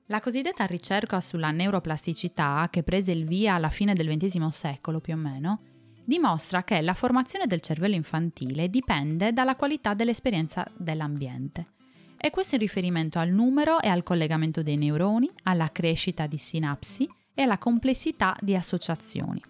La 0.07 0.21
cosiddetta 0.21 0.65
ricerca 0.65 1.21
sulla 1.21 1.53
neuroplasticità, 1.53 2.67
che 2.69 2.83
prese 2.83 3.13
il 3.13 3.25
via 3.25 3.55
alla 3.55 3.69
fine 3.69 3.93
del 3.93 4.09
XX 4.09 4.49
secolo 4.49 4.99
più 4.99 5.15
o 5.15 5.17
meno, 5.17 5.61
dimostra 6.05 6.65
che 6.65 6.81
la 6.81 6.95
formazione 6.95 7.47
del 7.47 7.61
cervello 7.61 7.95
infantile 7.95 8.69
dipende 8.69 9.33
dalla 9.33 9.55
qualità 9.55 9.95
dell'esperienza 9.95 10.69
dell'ambiente. 10.77 11.67
E 12.23 12.29
questo 12.29 12.57
in 12.57 12.61
riferimento 12.61 13.19
al 13.19 13.31
numero 13.31 13.81
e 13.81 13.89
al 13.89 14.03
collegamento 14.03 14.63
dei 14.63 14.77
neuroni, 14.77 15.31
alla 15.45 15.71
crescita 15.73 16.27
di 16.27 16.37
sinapsi 16.37 17.09
e 17.33 17.43
alla 17.43 17.57
complessità 17.57 18.37
di 18.43 18.55
associazioni. 18.55 19.43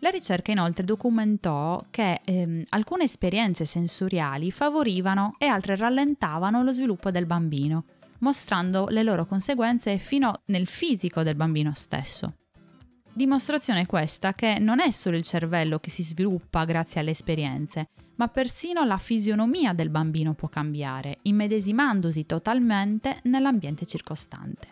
La 0.00 0.10
ricerca 0.10 0.52
inoltre 0.52 0.84
documentò 0.84 1.82
che 1.88 2.20
ehm, 2.22 2.64
alcune 2.68 3.04
esperienze 3.04 3.64
sensoriali 3.64 4.50
favorivano 4.50 5.36
e 5.38 5.46
altre 5.46 5.74
rallentavano 5.74 6.62
lo 6.62 6.72
sviluppo 6.72 7.10
del 7.10 7.24
bambino, 7.24 7.84
mostrando 8.18 8.88
le 8.90 9.02
loro 9.02 9.24
conseguenze 9.24 9.96
fino 9.96 10.42
nel 10.46 10.66
fisico 10.66 11.22
del 11.22 11.34
bambino 11.34 11.72
stesso. 11.72 12.34
Dimostrazione 13.14 13.84
questa 13.84 14.32
che 14.32 14.58
non 14.58 14.80
è 14.80 14.90
solo 14.90 15.18
il 15.18 15.22
cervello 15.22 15.78
che 15.78 15.90
si 15.90 16.02
sviluppa 16.02 16.64
grazie 16.64 16.98
alle 16.98 17.10
esperienze, 17.10 17.90
ma 18.16 18.28
persino 18.28 18.84
la 18.84 18.96
fisionomia 18.96 19.74
del 19.74 19.90
bambino 19.90 20.32
può 20.32 20.48
cambiare, 20.48 21.18
immedesimandosi 21.22 22.24
totalmente 22.24 23.20
nell'ambiente 23.24 23.84
circostante. 23.84 24.68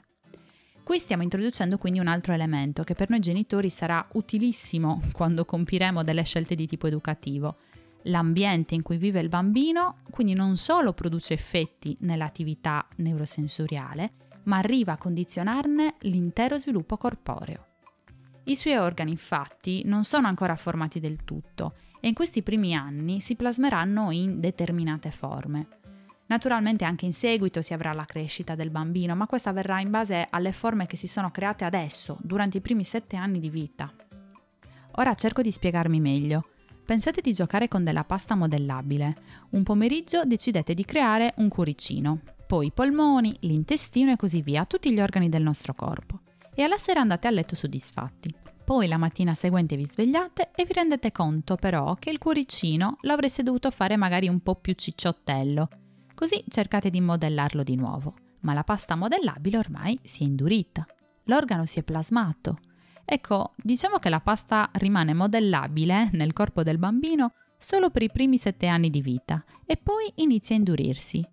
Qui 0.82 0.98
stiamo 0.98 1.22
introducendo 1.22 1.76
quindi 1.76 1.98
un 1.98 2.06
altro 2.06 2.32
elemento 2.32 2.82
che 2.82 2.94
per 2.94 3.10
noi 3.10 3.20
genitori 3.20 3.68
sarà 3.68 4.08
utilissimo 4.12 5.02
quando 5.12 5.44
compiremo 5.44 6.02
delle 6.02 6.24
scelte 6.24 6.54
di 6.54 6.66
tipo 6.66 6.86
educativo. 6.86 7.58
L'ambiente 8.04 8.74
in 8.74 8.80
cui 8.80 8.96
vive 8.96 9.20
il 9.20 9.28
bambino 9.28 9.98
quindi 10.10 10.32
non 10.32 10.56
solo 10.56 10.94
produce 10.94 11.34
effetti 11.34 11.94
nell'attività 12.00 12.88
neurosensoriale, 12.96 14.12
ma 14.44 14.56
arriva 14.56 14.94
a 14.94 14.98
condizionarne 14.98 15.96
l'intero 16.00 16.56
sviluppo 16.56 16.96
corporeo. 16.96 17.66
I 18.50 18.56
suoi 18.56 18.74
organi 18.74 19.12
infatti 19.12 19.82
non 19.84 20.02
sono 20.02 20.26
ancora 20.26 20.56
formati 20.56 20.98
del 20.98 21.24
tutto 21.24 21.74
e 22.00 22.08
in 22.08 22.14
questi 22.14 22.42
primi 22.42 22.74
anni 22.74 23.20
si 23.20 23.36
plasmeranno 23.36 24.10
in 24.10 24.40
determinate 24.40 25.12
forme. 25.12 25.68
Naturalmente 26.26 26.84
anche 26.84 27.06
in 27.06 27.12
seguito 27.12 27.62
si 27.62 27.74
avrà 27.74 27.92
la 27.92 28.04
crescita 28.04 28.56
del 28.56 28.70
bambino, 28.70 29.14
ma 29.14 29.28
questa 29.28 29.50
avverrà 29.50 29.78
in 29.78 29.90
base 29.90 30.26
alle 30.28 30.50
forme 30.50 30.86
che 30.86 30.96
si 30.96 31.06
sono 31.06 31.30
create 31.30 31.64
adesso, 31.64 32.18
durante 32.22 32.58
i 32.58 32.60
primi 32.60 32.82
sette 32.82 33.16
anni 33.16 33.38
di 33.38 33.50
vita. 33.50 33.92
Ora 34.96 35.14
cerco 35.14 35.42
di 35.42 35.52
spiegarmi 35.52 36.00
meglio. 36.00 36.48
Pensate 36.84 37.20
di 37.20 37.32
giocare 37.32 37.68
con 37.68 37.84
della 37.84 38.02
pasta 38.02 38.34
modellabile. 38.34 39.16
Un 39.50 39.62
pomeriggio 39.62 40.24
decidete 40.24 40.74
di 40.74 40.84
creare 40.84 41.34
un 41.36 41.48
cuoricino, 41.48 42.18
poi 42.48 42.66
i 42.66 42.72
polmoni, 42.72 43.36
l'intestino 43.42 44.10
e 44.10 44.16
così 44.16 44.42
via, 44.42 44.64
tutti 44.64 44.92
gli 44.92 44.98
organi 44.98 45.28
del 45.28 45.42
nostro 45.42 45.72
corpo 45.72 46.22
e 46.60 46.62
alla 46.62 46.76
sera 46.76 47.00
andate 47.00 47.26
a 47.26 47.30
letto 47.30 47.56
soddisfatti. 47.56 48.34
Poi 48.70 48.86
la 48.86 48.98
mattina 48.98 49.34
seguente 49.34 49.74
vi 49.74 49.84
svegliate 49.84 50.52
e 50.54 50.64
vi 50.64 50.72
rendete 50.72 51.10
conto 51.10 51.56
però 51.56 51.96
che 51.96 52.10
il 52.10 52.18
cuoricino 52.18 52.98
l'avreste 53.00 53.42
dovuto 53.42 53.68
fare 53.72 53.96
magari 53.96 54.28
un 54.28 54.38
po' 54.38 54.54
più 54.54 54.74
cicciottello. 54.74 55.68
Così 56.14 56.44
cercate 56.46 56.88
di 56.88 57.00
modellarlo 57.00 57.64
di 57.64 57.74
nuovo, 57.74 58.14
ma 58.42 58.54
la 58.54 58.62
pasta 58.62 58.94
modellabile 58.94 59.58
ormai 59.58 59.98
si 60.04 60.22
è 60.22 60.26
indurita. 60.26 60.86
L'organo 61.24 61.66
si 61.66 61.80
è 61.80 61.82
plasmato. 61.82 62.60
Ecco, 63.04 63.54
diciamo 63.56 63.98
che 63.98 64.08
la 64.08 64.20
pasta 64.20 64.70
rimane 64.74 65.14
modellabile 65.14 66.10
nel 66.12 66.32
corpo 66.32 66.62
del 66.62 66.78
bambino 66.78 67.32
solo 67.58 67.90
per 67.90 68.02
i 68.02 68.10
primi 68.12 68.38
sette 68.38 68.68
anni 68.68 68.88
di 68.88 69.02
vita 69.02 69.44
e 69.66 69.78
poi 69.78 70.12
inizia 70.14 70.54
a 70.54 70.58
indurirsi. 70.58 71.26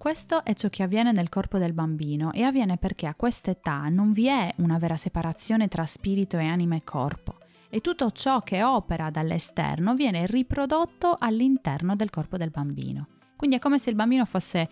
Questo 0.00 0.44
è 0.46 0.54
ciò 0.54 0.70
che 0.70 0.82
avviene 0.82 1.12
nel 1.12 1.28
corpo 1.28 1.58
del 1.58 1.74
bambino 1.74 2.32
e 2.32 2.42
avviene 2.42 2.78
perché 2.78 3.06
a 3.06 3.14
questa 3.14 3.50
età 3.50 3.86
non 3.90 4.12
vi 4.12 4.28
è 4.28 4.50
una 4.56 4.78
vera 4.78 4.96
separazione 4.96 5.68
tra 5.68 5.84
spirito 5.84 6.38
e 6.38 6.46
anima 6.46 6.74
e 6.74 6.82
corpo 6.82 7.36
e 7.68 7.82
tutto 7.82 8.10
ciò 8.10 8.40
che 8.40 8.62
opera 8.62 9.10
dall'esterno 9.10 9.94
viene 9.94 10.24
riprodotto 10.24 11.14
all'interno 11.18 11.96
del 11.96 12.08
corpo 12.08 12.38
del 12.38 12.48
bambino. 12.48 13.08
Quindi 13.36 13.56
è 13.56 13.58
come 13.58 13.78
se 13.78 13.90
il 13.90 13.96
bambino 13.96 14.24
fosse 14.24 14.70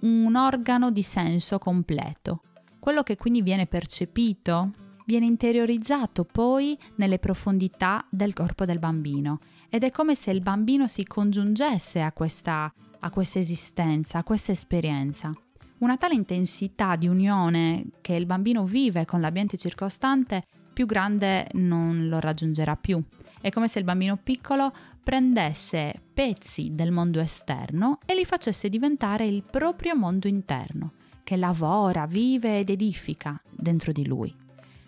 un 0.00 0.34
organo 0.34 0.90
di 0.90 1.02
senso 1.02 1.58
completo. 1.58 2.40
Quello 2.78 3.02
che 3.02 3.18
quindi 3.18 3.42
viene 3.42 3.66
percepito 3.66 4.70
viene 5.04 5.26
interiorizzato 5.26 6.24
poi 6.24 6.78
nelle 6.94 7.18
profondità 7.18 8.06
del 8.08 8.32
corpo 8.32 8.64
del 8.64 8.78
bambino 8.78 9.40
ed 9.68 9.84
è 9.84 9.90
come 9.90 10.14
se 10.14 10.30
il 10.30 10.40
bambino 10.40 10.88
si 10.88 11.04
congiungesse 11.04 12.00
a 12.00 12.12
questa 12.12 12.72
a 13.00 13.10
questa 13.10 13.38
esistenza, 13.38 14.18
a 14.18 14.24
questa 14.24 14.52
esperienza. 14.52 15.32
Una 15.78 15.96
tale 15.96 16.14
intensità 16.14 16.96
di 16.96 17.08
unione 17.08 17.86
che 18.00 18.14
il 18.14 18.26
bambino 18.26 18.64
vive 18.64 19.06
con 19.06 19.20
l'ambiente 19.20 19.56
circostante 19.56 20.44
più 20.72 20.86
grande 20.86 21.48
non 21.52 22.08
lo 22.08 22.20
raggiungerà 22.20 22.76
più. 22.76 23.02
È 23.40 23.50
come 23.50 23.68
se 23.68 23.78
il 23.78 23.84
bambino 23.84 24.16
piccolo 24.16 24.72
prendesse 25.02 25.94
pezzi 26.12 26.74
del 26.74 26.90
mondo 26.90 27.20
esterno 27.20 27.98
e 28.04 28.14
li 28.14 28.24
facesse 28.24 28.68
diventare 28.68 29.26
il 29.26 29.42
proprio 29.42 29.96
mondo 29.96 30.28
interno, 30.28 30.92
che 31.24 31.36
lavora, 31.36 32.06
vive 32.06 32.58
ed 32.58 32.70
edifica 32.70 33.40
dentro 33.50 33.92
di 33.92 34.06
lui. 34.06 34.34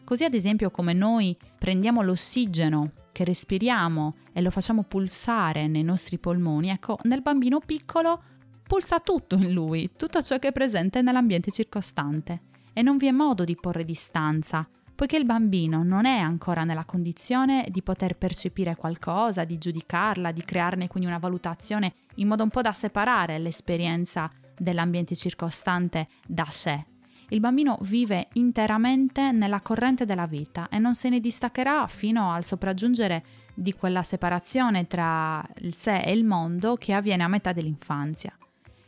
Così 0.04 0.25
ad 0.25 0.35
esempio 0.35 0.71
come 0.71 0.92
noi 0.92 1.37
prendiamo 1.59 2.02
l'ossigeno 2.02 2.92
che 3.12 3.25
respiriamo 3.25 4.16
e 4.32 4.40
lo 4.40 4.50
facciamo 4.50 4.82
pulsare 4.82 5.68
nei 5.68 5.82
nostri 5.82 6.18
polmoni, 6.18 6.71
ecco, 6.71 6.99
nel 7.02 7.23
bambino 7.23 7.61
piccolo 7.61 8.23
pulsa 8.66 9.00
tutto 9.00 9.37
in 9.37 9.52
lui, 9.52 9.90
tutto 9.97 10.23
ciò 10.23 10.38
che 10.38 10.49
è 10.49 10.52
presente 10.52 11.02
nell'ambiente 11.02 11.50
circostante. 11.50 12.42
E 12.73 12.82
non 12.82 12.97
vi 12.97 13.06
è 13.06 13.11
modo 13.11 13.44
di 13.44 13.54
porre 13.54 13.85
distanza, 13.85 14.66
poiché 14.94 15.16
il 15.16 15.26
bambino 15.26 15.82
non 15.82 16.06
è 16.06 16.18
ancora 16.18 16.64
nella 16.64 16.85
condizione 16.85 17.66
di 17.68 17.82
poter 17.82 18.16
percepire 18.16 18.76
qualcosa, 18.76 19.44
di 19.44 19.59
giudicarla, 19.59 20.32
di 20.32 20.42
crearne 20.42 20.88
quindi 20.88 21.09
una 21.09 21.18
valutazione 21.18 21.94
in 22.16 22.28
modo 22.28 22.42
un 22.42 22.50
po' 22.50 22.62
da 22.62 22.73
separare 22.73 23.38
l'esperienza 23.38 24.30
dell'ambiente 24.56 25.14
circostante 25.14 26.09
da 26.26 26.47
sé 26.49 26.87
il 27.32 27.40
bambino 27.40 27.78
vive 27.82 28.28
interamente 28.34 29.32
nella 29.32 29.62
corrente 29.62 30.04
della 30.04 30.26
vita 30.26 30.68
e 30.68 30.78
non 30.78 30.94
se 30.94 31.08
ne 31.08 31.18
distaccherà 31.18 31.86
fino 31.86 32.30
al 32.30 32.44
sopraggiungere 32.44 33.24
di 33.54 33.72
quella 33.72 34.02
separazione 34.02 34.86
tra 34.86 35.42
il 35.58 35.74
sé 35.74 36.00
e 36.00 36.12
il 36.12 36.24
mondo 36.24 36.76
che 36.76 36.92
avviene 36.92 37.22
a 37.22 37.28
metà 37.28 37.52
dell'infanzia. 37.52 38.36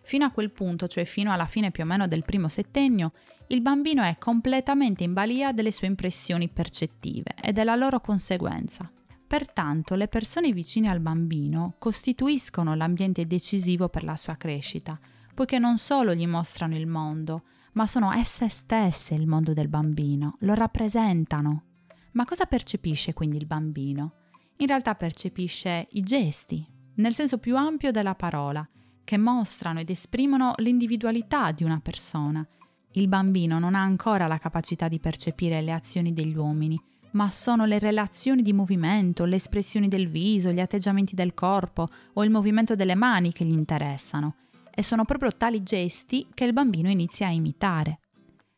Fino 0.02 0.26
a 0.26 0.30
quel 0.30 0.50
punto, 0.50 0.86
cioè 0.86 1.06
fino 1.06 1.32
alla 1.32 1.46
fine 1.46 1.70
più 1.70 1.84
o 1.84 1.86
meno 1.86 2.06
del 2.06 2.24
primo 2.24 2.48
settennio, 2.48 3.12
il 3.46 3.62
bambino 3.62 4.02
è 4.02 4.16
completamente 4.18 5.04
in 5.04 5.14
balia 5.14 5.52
delle 5.52 5.72
sue 5.72 5.86
impressioni 5.86 6.48
percettive 6.50 7.34
e 7.40 7.52
della 7.52 7.74
loro 7.74 8.00
conseguenza. 8.00 8.90
Pertanto 9.26 9.94
le 9.94 10.08
persone 10.08 10.52
vicine 10.52 10.90
al 10.90 11.00
bambino 11.00 11.76
costituiscono 11.78 12.74
l'ambiente 12.74 13.26
decisivo 13.26 13.88
per 13.88 14.04
la 14.04 14.16
sua 14.16 14.36
crescita, 14.36 14.98
poiché 15.34 15.58
non 15.58 15.76
solo 15.76 16.14
gli 16.14 16.26
mostrano 16.26 16.76
il 16.76 16.86
mondo, 16.86 17.42
ma 17.72 17.86
sono 17.86 18.12
esse 18.12 18.48
stesse 18.48 19.14
il 19.14 19.26
mondo 19.26 19.52
del 19.52 19.68
bambino, 19.68 20.36
lo 20.40 20.54
rappresentano. 20.54 21.64
Ma 22.12 22.24
cosa 22.24 22.46
percepisce 22.46 23.12
quindi 23.12 23.36
il 23.36 23.46
bambino? 23.46 24.12
In 24.58 24.68
realtà 24.68 24.94
percepisce 24.94 25.88
i 25.90 26.02
gesti, 26.02 26.64
nel 26.96 27.12
senso 27.12 27.38
più 27.38 27.56
ampio 27.56 27.90
della 27.90 28.14
parola, 28.14 28.66
che 29.02 29.18
mostrano 29.18 29.80
ed 29.80 29.90
esprimono 29.90 30.54
l'individualità 30.58 31.50
di 31.50 31.64
una 31.64 31.80
persona. 31.80 32.46
Il 32.92 33.08
bambino 33.08 33.58
non 33.58 33.74
ha 33.74 33.82
ancora 33.82 34.28
la 34.28 34.38
capacità 34.38 34.86
di 34.86 35.00
percepire 35.00 35.60
le 35.60 35.72
azioni 35.72 36.12
degli 36.12 36.36
uomini, 36.36 36.80
ma 37.10 37.28
sono 37.32 37.64
le 37.64 37.80
relazioni 37.80 38.42
di 38.42 38.52
movimento, 38.52 39.24
le 39.24 39.36
espressioni 39.36 39.88
del 39.88 40.08
viso, 40.08 40.52
gli 40.52 40.60
atteggiamenti 40.60 41.16
del 41.16 41.34
corpo 41.34 41.88
o 42.12 42.22
il 42.22 42.30
movimento 42.30 42.76
delle 42.76 42.94
mani 42.94 43.32
che 43.32 43.44
gli 43.44 43.52
interessano 43.52 44.36
e 44.74 44.82
sono 44.82 45.04
proprio 45.04 45.30
tali 45.30 45.62
gesti 45.62 46.26
che 46.34 46.44
il 46.44 46.52
bambino 46.52 46.90
inizia 46.90 47.28
a 47.28 47.32
imitare. 47.32 48.00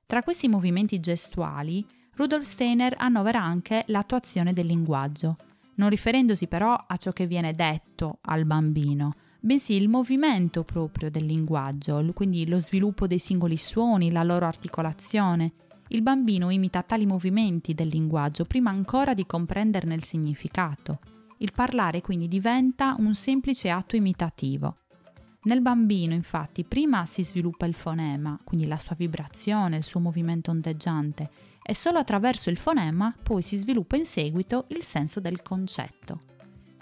Tra 0.06 0.22
questi 0.22 0.48
movimenti 0.48 0.98
gestuali, 1.00 1.84
Rudolf 2.14 2.44
Steiner 2.44 2.94
annovera 2.96 3.42
anche 3.42 3.84
l'attuazione 3.88 4.52
del 4.52 4.66
linguaggio, 4.66 5.36
non 5.76 5.90
riferendosi 5.90 6.46
però 6.46 6.74
a 6.74 6.96
ciò 6.96 7.12
che 7.12 7.26
viene 7.26 7.52
detto 7.52 8.18
al 8.22 8.46
bambino, 8.46 9.14
bensì 9.40 9.74
il 9.74 9.88
movimento 9.88 10.64
proprio 10.64 11.10
del 11.10 11.26
linguaggio, 11.26 12.02
quindi 12.14 12.46
lo 12.46 12.60
sviluppo 12.60 13.06
dei 13.06 13.18
singoli 13.18 13.56
suoni, 13.56 14.10
la 14.10 14.22
loro 14.22 14.46
articolazione. 14.46 15.52
Il 15.88 16.02
bambino 16.02 16.50
imita 16.50 16.82
tali 16.82 17.06
movimenti 17.06 17.74
del 17.74 17.88
linguaggio 17.88 18.44
prima 18.44 18.70
ancora 18.70 19.14
di 19.14 19.26
comprenderne 19.26 19.94
il 19.94 20.02
significato. 20.02 20.98
Il 21.38 21.52
parlare 21.52 22.00
quindi 22.00 22.26
diventa 22.26 22.96
un 22.98 23.14
semplice 23.14 23.68
atto 23.68 23.94
imitativo. 23.94 24.78
Nel 25.46 25.60
bambino, 25.60 26.12
infatti, 26.12 26.64
prima 26.64 27.06
si 27.06 27.22
sviluppa 27.22 27.66
il 27.66 27.74
fonema, 27.74 28.36
quindi 28.42 28.66
la 28.66 28.78
sua 28.78 28.96
vibrazione, 28.96 29.76
il 29.76 29.84
suo 29.84 30.00
movimento 30.00 30.50
ondeggiante, 30.50 31.30
e 31.62 31.72
solo 31.72 31.98
attraverso 31.98 32.50
il 32.50 32.58
fonema 32.58 33.14
poi 33.22 33.42
si 33.42 33.56
sviluppa 33.56 33.96
in 33.96 34.04
seguito 34.04 34.64
il 34.68 34.82
senso 34.82 35.20
del 35.20 35.42
concetto. 35.42 36.22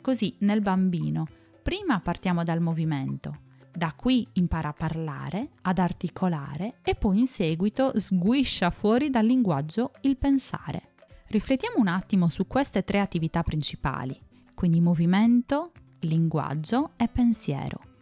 Così 0.00 0.36
nel 0.40 0.62
bambino 0.62 1.26
prima 1.62 2.00
partiamo 2.00 2.42
dal 2.42 2.60
movimento, 2.60 3.40
da 3.70 3.92
qui 3.92 4.26
impara 4.34 4.70
a 4.70 4.74
parlare, 4.74 5.50
ad 5.62 5.78
articolare 5.78 6.78
e 6.82 6.94
poi 6.94 7.18
in 7.18 7.26
seguito 7.26 7.98
sguiscia 7.98 8.70
fuori 8.70 9.10
dal 9.10 9.26
linguaggio 9.26 9.92
il 10.02 10.16
pensare. 10.16 10.94
Riflettiamo 11.26 11.78
un 11.80 11.88
attimo 11.88 12.30
su 12.30 12.46
queste 12.46 12.82
tre 12.82 13.00
attività 13.00 13.42
principali, 13.42 14.18
quindi 14.54 14.80
movimento, 14.80 15.72
linguaggio 16.00 16.92
e 16.96 17.08
pensiero. 17.08 17.92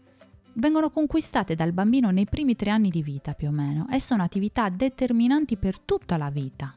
Vengono 0.54 0.90
conquistate 0.90 1.54
dal 1.54 1.73
bambino 1.73 2.11
nei 2.11 2.26
primi 2.26 2.54
tre 2.54 2.71
anni 2.71 2.90
di 2.90 3.02
vita 3.02 3.32
più 3.32 3.49
o 3.49 3.52
meno 3.52 3.87
e 3.90 4.00
sono 4.00 4.23
attività 4.23 4.68
determinanti 4.68 5.56
per 5.56 5.80
tutta 5.80 6.16
la 6.16 6.28
vita. 6.30 6.75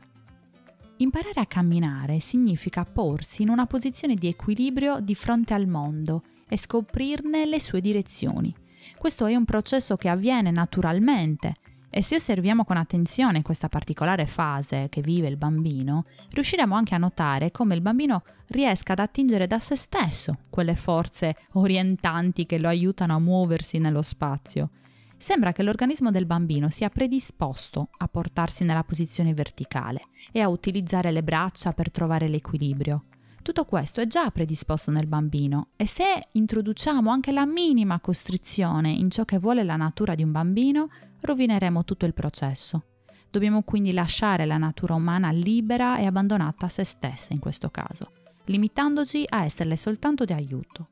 Imparare 0.98 1.42
a 1.42 1.46
camminare 1.46 2.20
significa 2.20 2.86
porsi 2.86 3.42
in 3.42 3.50
una 3.50 3.66
posizione 3.66 4.16
di 4.16 4.28
equilibrio 4.28 5.02
di 5.02 5.14
fronte 5.14 5.54
al 5.54 5.68
mondo 5.68 6.24
e 6.48 6.58
scoprirne 6.58 7.46
le 7.46 7.60
sue 7.60 7.82
direzioni. 7.82 8.56
Questo 8.98 9.26
è 9.26 9.36
un 9.36 9.44
processo 9.44 9.98
che 9.98 10.08
avviene 10.08 10.52
naturalmente 10.52 11.56
e 11.98 12.02
se 12.02 12.16
osserviamo 12.16 12.66
con 12.66 12.76
attenzione 12.76 13.42
questa 13.42 13.70
particolare 13.70 14.26
fase 14.26 14.88
che 14.90 15.00
vive 15.00 15.30
il 15.30 15.38
bambino, 15.38 16.04
riusciremo 16.32 16.76
anche 16.76 16.94
a 16.94 16.98
notare 16.98 17.52
come 17.52 17.74
il 17.74 17.80
bambino 17.80 18.24
riesca 18.48 18.92
ad 18.92 19.00
attingere 19.00 19.48
da 19.48 19.60
se 19.60 19.78
stesso 19.78 20.40
quelle 20.50 20.76
forze 20.76 21.38
orientanti 21.54 22.46
che 22.46 22.58
lo 22.58 22.68
aiutano 22.68 23.16
a 23.16 23.20
muoversi 23.20 23.78
nello 23.78 24.02
spazio. 24.02 24.72
Sembra 25.16 25.54
che 25.54 25.64
l'organismo 25.64 26.12
del 26.12 26.26
bambino 26.26 26.70
sia 26.70 26.90
predisposto 26.90 27.88
a 27.96 28.10
portarsi 28.10 28.66
nella 28.66 28.84
posizione 28.84 29.34
verticale 29.34 30.02
e 30.34 30.42
a 30.42 30.50
utilizzare 30.50 31.14
le 31.14 31.24
braccia 31.24 31.72
per 31.72 31.92
trovare 31.92 32.28
l'equilibrio. 32.28 33.06
Tutto 33.46 33.66
questo 33.66 34.02
è 34.02 34.08
già 34.08 34.32
predisposto 34.32 34.90
nel 34.90 35.06
bambino 35.06 35.68
e 35.76 35.86
se 35.86 36.30
introduciamo 36.32 37.12
anche 37.12 37.32
la 37.32 37.46
minima 37.46 38.00
costrizione 38.00 38.90
in 38.90 39.12
ciò 39.12 39.24
che 39.24 39.38
vuole 39.38 39.64
la 39.64 39.76
natura 39.76 40.16
di 40.16 40.24
un 40.24 40.32
bambino, 40.32 40.90
rovineremo 41.22 41.86
tutto 41.86 42.08
il 42.08 42.16
processo. 42.16 42.86
Dobbiamo 43.30 43.62
quindi 43.62 43.94
lasciare 43.94 44.48
la 44.48 44.58
natura 44.58 44.96
umana 44.96 45.30
libera 45.30 46.00
e 46.00 46.08
abbandonata 46.08 46.66
a 46.66 46.70
se 46.70 46.84
stessa 46.84 47.34
in 47.34 47.40
questo 47.40 47.70
caso, 47.70 48.14
limitandoci 48.46 49.26
a 49.30 49.44
esserle 49.44 49.78
soltanto 49.78 50.26
di 50.26 50.34
aiuto. 50.34 50.88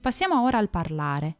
Passiamo 0.00 0.42
ora 0.42 0.56
al 0.56 0.70
parlare. 0.70 1.36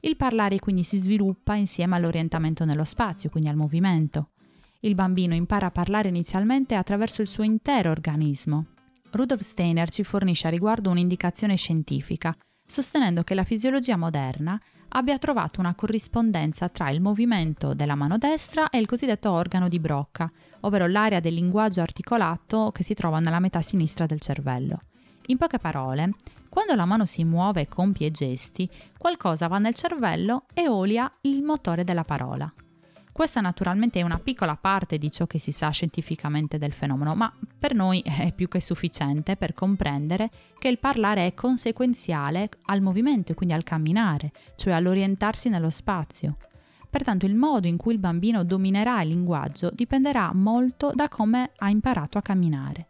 Il 0.00 0.16
parlare 0.16 0.58
quindi 0.58 0.82
si 0.82 0.98
sviluppa 0.98 1.54
insieme 1.54 1.96
all'orientamento 1.96 2.66
nello 2.66 2.84
spazio, 2.84 3.30
quindi 3.30 3.48
al 3.48 3.56
movimento. 3.56 4.32
Il 4.80 4.94
bambino 4.94 5.34
impara 5.34 5.68
a 5.68 5.70
parlare 5.70 6.10
inizialmente 6.10 6.74
attraverso 6.74 7.22
il 7.22 7.26
suo 7.26 7.42
intero 7.42 7.90
organismo, 7.90 8.66
Rudolf 9.18 9.40
Steiner 9.40 9.90
ci 9.90 10.04
fornisce 10.04 10.46
a 10.46 10.50
riguardo 10.50 10.90
un'indicazione 10.90 11.56
scientifica, 11.56 12.32
sostenendo 12.64 13.24
che 13.24 13.34
la 13.34 13.42
fisiologia 13.42 13.96
moderna 13.96 14.60
abbia 14.90 15.18
trovato 15.18 15.58
una 15.58 15.74
corrispondenza 15.74 16.68
tra 16.68 16.88
il 16.90 17.00
movimento 17.00 17.74
della 17.74 17.96
mano 17.96 18.16
destra 18.16 18.70
e 18.70 18.78
il 18.78 18.86
cosiddetto 18.86 19.32
organo 19.32 19.66
di 19.66 19.80
Brocca, 19.80 20.30
ovvero 20.60 20.86
l'area 20.86 21.18
del 21.18 21.34
linguaggio 21.34 21.80
articolato 21.80 22.70
che 22.72 22.84
si 22.84 22.94
trova 22.94 23.18
nella 23.18 23.40
metà 23.40 23.60
sinistra 23.60 24.06
del 24.06 24.20
cervello. 24.20 24.82
In 25.26 25.36
poche 25.36 25.58
parole, 25.58 26.12
quando 26.48 26.76
la 26.76 26.84
mano 26.84 27.04
si 27.04 27.24
muove 27.24 27.62
e 27.62 27.68
compie 27.68 28.12
gesti, 28.12 28.70
qualcosa 28.96 29.48
va 29.48 29.58
nel 29.58 29.74
cervello 29.74 30.44
e 30.54 30.68
olia 30.68 31.12
il 31.22 31.42
motore 31.42 31.82
della 31.82 32.04
parola. 32.04 32.50
Questa 33.18 33.40
naturalmente 33.40 33.98
è 33.98 34.04
una 34.04 34.20
piccola 34.20 34.54
parte 34.54 34.96
di 34.96 35.10
ciò 35.10 35.26
che 35.26 35.40
si 35.40 35.50
sa 35.50 35.70
scientificamente 35.70 36.56
del 36.56 36.72
fenomeno, 36.72 37.16
ma 37.16 37.34
per 37.58 37.74
noi 37.74 38.00
è 38.00 38.32
più 38.32 38.46
che 38.46 38.60
sufficiente 38.60 39.34
per 39.34 39.54
comprendere 39.54 40.30
che 40.56 40.68
il 40.68 40.78
parlare 40.78 41.26
è 41.26 41.34
conseguenziale 41.34 42.48
al 42.66 42.80
movimento 42.80 43.34
quindi 43.34 43.56
al 43.56 43.64
camminare, 43.64 44.30
cioè 44.54 44.72
all'orientarsi 44.72 45.48
nello 45.48 45.70
spazio. 45.70 46.36
Pertanto 46.88 47.26
il 47.26 47.34
modo 47.34 47.66
in 47.66 47.76
cui 47.76 47.94
il 47.94 47.98
bambino 47.98 48.44
dominerà 48.44 49.02
il 49.02 49.08
linguaggio 49.08 49.72
dipenderà 49.74 50.32
molto 50.32 50.92
da 50.94 51.08
come 51.08 51.50
ha 51.56 51.70
imparato 51.70 52.18
a 52.18 52.22
camminare. 52.22 52.86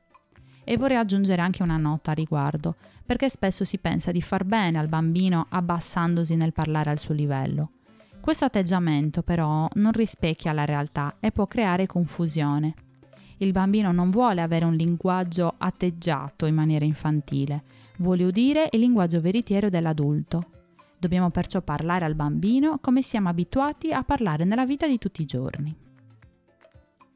E 0.63 0.77
vorrei 0.77 0.99
aggiungere 0.99 1.41
anche 1.41 1.63
una 1.63 1.79
nota 1.79 2.11
a 2.11 2.15
riguardo, 2.15 2.77
perché 3.07 3.31
spesso 3.31 3.65
si 3.65 3.79
pensa 3.79 4.13
di 4.13 4.21
far 4.21 4.45
bene 4.45 4.79
al 4.79 4.89
bambino 4.89 5.47
abbassandosi 5.49 6.37
nel 6.37 6.53
parlare 6.53 6.91
al 6.91 6.99
suo 6.99 7.15
livello. 7.15 7.71
Questo 8.21 8.45
atteggiamento 8.45 9.23
però 9.23 9.69
non 9.75 9.93
rispecchia 9.93 10.53
la 10.53 10.65
realtà 10.65 11.17
e 11.21 11.33
può 11.33 11.47
creare 11.47 11.87
confusione. 11.87 12.75
Il 13.39 13.53
bambino 13.53 13.93
non 13.93 14.11
vuole 14.11 14.43
avere 14.43 14.65
un 14.65 14.75
linguaggio 14.75 15.55
atteggiato 15.57 16.45
in 16.47 16.55
maniera 16.55 16.85
infantile, 16.85 17.63
vuole 17.99 18.25
udire 18.25 18.69
il 18.73 18.81
linguaggio 18.81 19.21
veritiero 19.21 19.69
dell'adulto. 19.69 20.51
Dobbiamo 20.99 21.31
perciò 21.31 21.63
parlare 21.63 22.05
al 22.05 22.17
bambino 22.17 22.79
come 22.81 23.03
siamo 23.03 23.29
abituati 23.29 23.93
a 23.93 24.03
parlare 24.03 24.45
nella 24.45 24.67
vita 24.67 24.89
di 24.89 24.99
tutti 24.99 25.23
i 25.23 25.27
giorni. 25.27 25.75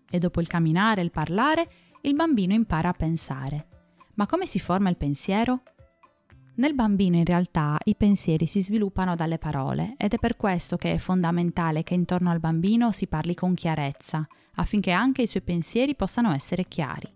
E 0.09 0.19
dopo 0.19 0.41
il 0.41 0.47
camminare 0.47 1.01
e 1.01 1.05
il 1.05 1.11
parlare, 1.11 1.69
il 2.03 2.15
bambino 2.15 2.53
impara 2.53 2.91
a 2.91 2.95
pensare. 2.95 3.67
Ma 4.15 4.27
come 4.27 4.47
si 4.47 4.61
forma 4.61 4.89
il 4.89 4.97
pensiero? 4.97 5.63
Nel 6.63 6.75
bambino 6.75 7.17
in 7.17 7.25
realtà 7.25 7.77
i 7.87 7.97
pensieri 7.97 8.47
si 8.47 8.63
sviluppano 8.63 9.17
dalle 9.17 9.39
parole 9.39 9.95
ed 9.99 10.15
è 10.15 10.19
per 10.19 10.37
questo 10.37 10.77
che 10.77 10.93
è 10.93 10.99
fondamentale 10.99 11.83
che 11.83 11.95
intorno 11.95 12.31
al 12.31 12.39
bambino 12.39 12.93
si 12.93 13.09
parli 13.09 13.35
con 13.35 13.55
chiarezza, 13.55 14.25
affinché 14.55 14.93
anche 14.93 15.23
i 15.23 15.27
suoi 15.27 15.43
pensieri 15.43 15.97
possano 15.97 16.33
essere 16.33 16.69
chiari. 16.69 17.13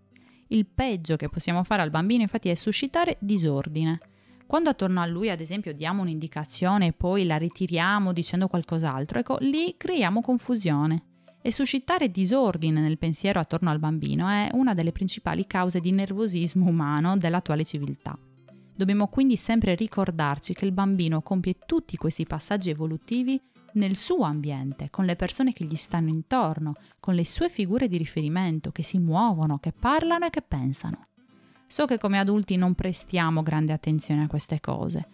Il 0.48 0.66
peggio 0.66 1.14
che 1.14 1.28
possiamo 1.28 1.62
fare 1.62 1.82
al 1.82 1.90
bambino 1.90 2.22
infatti 2.22 2.48
è 2.48 2.56
suscitare 2.56 3.18
disordine. 3.20 4.00
Quando 4.48 4.70
attorno 4.70 5.00
a 5.00 5.06
lui, 5.06 5.30
ad 5.30 5.38
esempio, 5.38 5.72
diamo 5.72 6.02
un'indicazione 6.02 6.86
e 6.86 6.92
poi 6.92 7.24
la 7.24 7.36
ritiriamo 7.36 8.12
dicendo 8.12 8.48
qualcos'altro, 8.48 9.20
ecco, 9.20 9.36
lì 9.38 9.76
creiamo 9.76 10.22
confusione. 10.22 11.04
E 11.40 11.52
suscitare 11.52 12.10
disordine 12.10 12.80
nel 12.80 12.98
pensiero 12.98 13.38
attorno 13.38 13.70
al 13.70 13.78
bambino 13.78 14.26
è 14.26 14.48
una 14.54 14.74
delle 14.74 14.90
principali 14.90 15.46
cause 15.46 15.78
di 15.78 15.92
nervosismo 15.92 16.68
umano 16.68 17.16
dell'attuale 17.16 17.64
civiltà. 17.64 18.18
Dobbiamo 18.76 19.08
quindi 19.08 19.36
sempre 19.36 19.74
ricordarci 19.74 20.52
che 20.52 20.66
il 20.66 20.72
bambino 20.72 21.22
compie 21.22 21.56
tutti 21.64 21.96
questi 21.96 22.26
passaggi 22.26 22.68
evolutivi 22.68 23.40
nel 23.72 23.96
suo 23.96 24.22
ambiente, 24.24 24.90
con 24.90 25.06
le 25.06 25.16
persone 25.16 25.54
che 25.54 25.64
gli 25.64 25.76
stanno 25.76 26.10
intorno, 26.10 26.74
con 27.00 27.14
le 27.14 27.24
sue 27.24 27.48
figure 27.48 27.88
di 27.88 27.96
riferimento 27.96 28.72
che 28.72 28.82
si 28.82 28.98
muovono, 28.98 29.58
che 29.58 29.72
parlano 29.72 30.26
e 30.26 30.30
che 30.30 30.42
pensano. 30.42 31.06
So 31.66 31.86
che 31.86 31.96
come 31.96 32.18
adulti 32.18 32.56
non 32.56 32.74
prestiamo 32.74 33.42
grande 33.42 33.72
attenzione 33.72 34.24
a 34.24 34.28
queste 34.28 34.60
cose, 34.60 35.08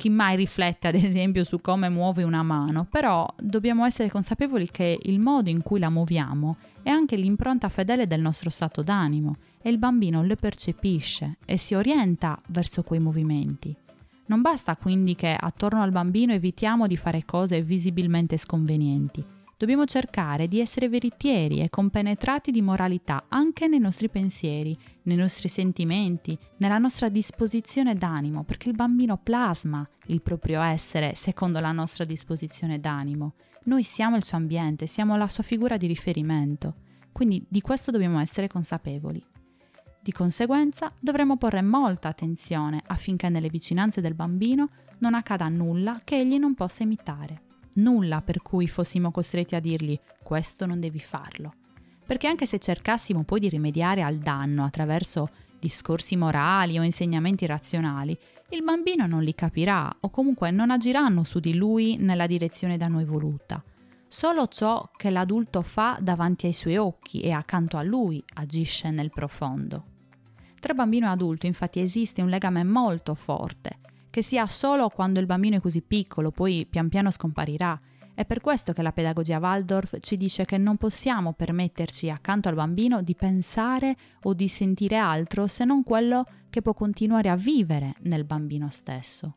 chi 0.00 0.08
mai 0.08 0.34
riflette 0.34 0.88
ad 0.88 0.94
esempio 0.94 1.44
su 1.44 1.60
come 1.60 1.90
muove 1.90 2.22
una 2.22 2.42
mano, 2.42 2.86
però 2.88 3.28
dobbiamo 3.38 3.84
essere 3.84 4.08
consapevoli 4.08 4.70
che 4.70 4.98
il 5.02 5.18
modo 5.18 5.50
in 5.50 5.60
cui 5.60 5.78
la 5.78 5.90
muoviamo 5.90 6.56
è 6.82 6.88
anche 6.88 7.16
l'impronta 7.16 7.68
fedele 7.68 8.06
del 8.06 8.22
nostro 8.22 8.48
stato 8.48 8.82
d'animo 8.82 9.36
e 9.60 9.68
il 9.68 9.76
bambino 9.76 10.22
le 10.22 10.36
percepisce 10.36 11.36
e 11.44 11.58
si 11.58 11.74
orienta 11.74 12.40
verso 12.46 12.82
quei 12.82 12.98
movimenti. 12.98 13.76
Non 14.24 14.40
basta 14.40 14.74
quindi 14.76 15.14
che 15.14 15.36
attorno 15.38 15.82
al 15.82 15.90
bambino 15.90 16.32
evitiamo 16.32 16.86
di 16.86 16.96
fare 16.96 17.26
cose 17.26 17.60
visibilmente 17.60 18.38
sconvenienti 18.38 19.22
Dobbiamo 19.60 19.84
cercare 19.84 20.48
di 20.48 20.58
essere 20.58 20.88
veritieri 20.88 21.60
e 21.60 21.68
compenetrati 21.68 22.50
di 22.50 22.62
moralità 22.62 23.26
anche 23.28 23.68
nei 23.68 23.78
nostri 23.78 24.08
pensieri, 24.08 24.74
nei 25.02 25.18
nostri 25.18 25.50
sentimenti, 25.50 26.38
nella 26.56 26.78
nostra 26.78 27.10
disposizione 27.10 27.94
d'animo, 27.94 28.42
perché 28.42 28.70
il 28.70 28.74
bambino 28.74 29.18
plasma 29.22 29.86
il 30.06 30.22
proprio 30.22 30.62
essere 30.62 31.14
secondo 31.14 31.60
la 31.60 31.72
nostra 31.72 32.06
disposizione 32.06 32.80
d'animo. 32.80 33.34
Noi 33.64 33.82
siamo 33.82 34.16
il 34.16 34.24
suo 34.24 34.38
ambiente, 34.38 34.86
siamo 34.86 35.14
la 35.18 35.28
sua 35.28 35.42
figura 35.42 35.76
di 35.76 35.86
riferimento, 35.86 36.76
quindi 37.12 37.44
di 37.46 37.60
questo 37.60 37.90
dobbiamo 37.90 38.18
essere 38.18 38.48
consapevoli. 38.48 39.22
Di 40.00 40.12
conseguenza 40.12 40.90
dovremo 40.98 41.36
porre 41.36 41.60
molta 41.60 42.08
attenzione 42.08 42.80
affinché 42.86 43.28
nelle 43.28 43.50
vicinanze 43.50 44.00
del 44.00 44.14
bambino 44.14 44.70
non 45.00 45.12
accada 45.12 45.50
nulla 45.50 46.00
che 46.02 46.18
egli 46.18 46.38
non 46.38 46.54
possa 46.54 46.82
imitare 46.82 47.48
nulla 47.74 48.20
per 48.22 48.42
cui 48.42 48.68
fossimo 48.68 49.10
costretti 49.10 49.54
a 49.54 49.60
dirgli 49.60 49.98
questo 50.22 50.66
non 50.66 50.80
devi 50.80 51.00
farlo. 51.00 51.54
Perché 52.06 52.26
anche 52.26 52.46
se 52.46 52.58
cercassimo 52.58 53.22
poi 53.22 53.40
di 53.40 53.48
rimediare 53.48 54.02
al 54.02 54.18
danno 54.18 54.64
attraverso 54.64 55.28
discorsi 55.60 56.16
morali 56.16 56.78
o 56.78 56.82
insegnamenti 56.82 57.46
razionali, 57.46 58.18
il 58.50 58.64
bambino 58.64 59.06
non 59.06 59.22
li 59.22 59.34
capirà 59.34 59.94
o 60.00 60.10
comunque 60.10 60.50
non 60.50 60.70
agiranno 60.70 61.22
su 61.22 61.38
di 61.38 61.54
lui 61.54 61.96
nella 61.98 62.26
direzione 62.26 62.76
da 62.76 62.88
noi 62.88 63.04
voluta. 63.04 63.62
Solo 64.08 64.48
ciò 64.48 64.90
che 64.96 65.10
l'adulto 65.10 65.62
fa 65.62 65.96
davanti 66.00 66.46
ai 66.46 66.52
suoi 66.52 66.76
occhi 66.76 67.20
e 67.20 67.30
accanto 67.30 67.76
a 67.76 67.82
lui 67.82 68.22
agisce 68.34 68.90
nel 68.90 69.10
profondo. 69.10 69.84
Tra 70.58 70.74
bambino 70.74 71.06
e 71.06 71.10
adulto 71.10 71.46
infatti 71.46 71.80
esiste 71.80 72.20
un 72.20 72.28
legame 72.28 72.64
molto 72.64 73.14
forte 73.14 73.79
che 74.10 74.22
sia 74.22 74.46
solo 74.46 74.88
quando 74.88 75.20
il 75.20 75.26
bambino 75.26 75.56
è 75.56 75.60
così 75.60 75.80
piccolo, 75.80 76.30
poi 76.30 76.66
pian 76.68 76.88
piano 76.88 77.10
scomparirà, 77.10 77.80
È 78.20 78.26
per 78.26 78.42
questo 78.42 78.74
che 78.74 78.82
la 78.82 78.92
pedagogia 78.92 79.38
Waldorf 79.38 79.98
ci 80.00 80.18
dice 80.18 80.44
che 80.44 80.58
non 80.58 80.76
possiamo 80.76 81.32
permetterci 81.32 82.10
accanto 82.10 82.48
al 82.48 82.54
bambino 82.54 83.00
di 83.00 83.14
pensare 83.14 83.96
o 84.24 84.34
di 84.34 84.46
sentire 84.46 84.98
altro 84.98 85.46
se 85.46 85.64
non 85.64 85.82
quello 85.82 86.26
che 86.50 86.60
può 86.60 86.74
continuare 86.74 87.30
a 87.30 87.36
vivere 87.36 87.94
nel 88.02 88.24
bambino 88.24 88.68
stesso. 88.68 89.36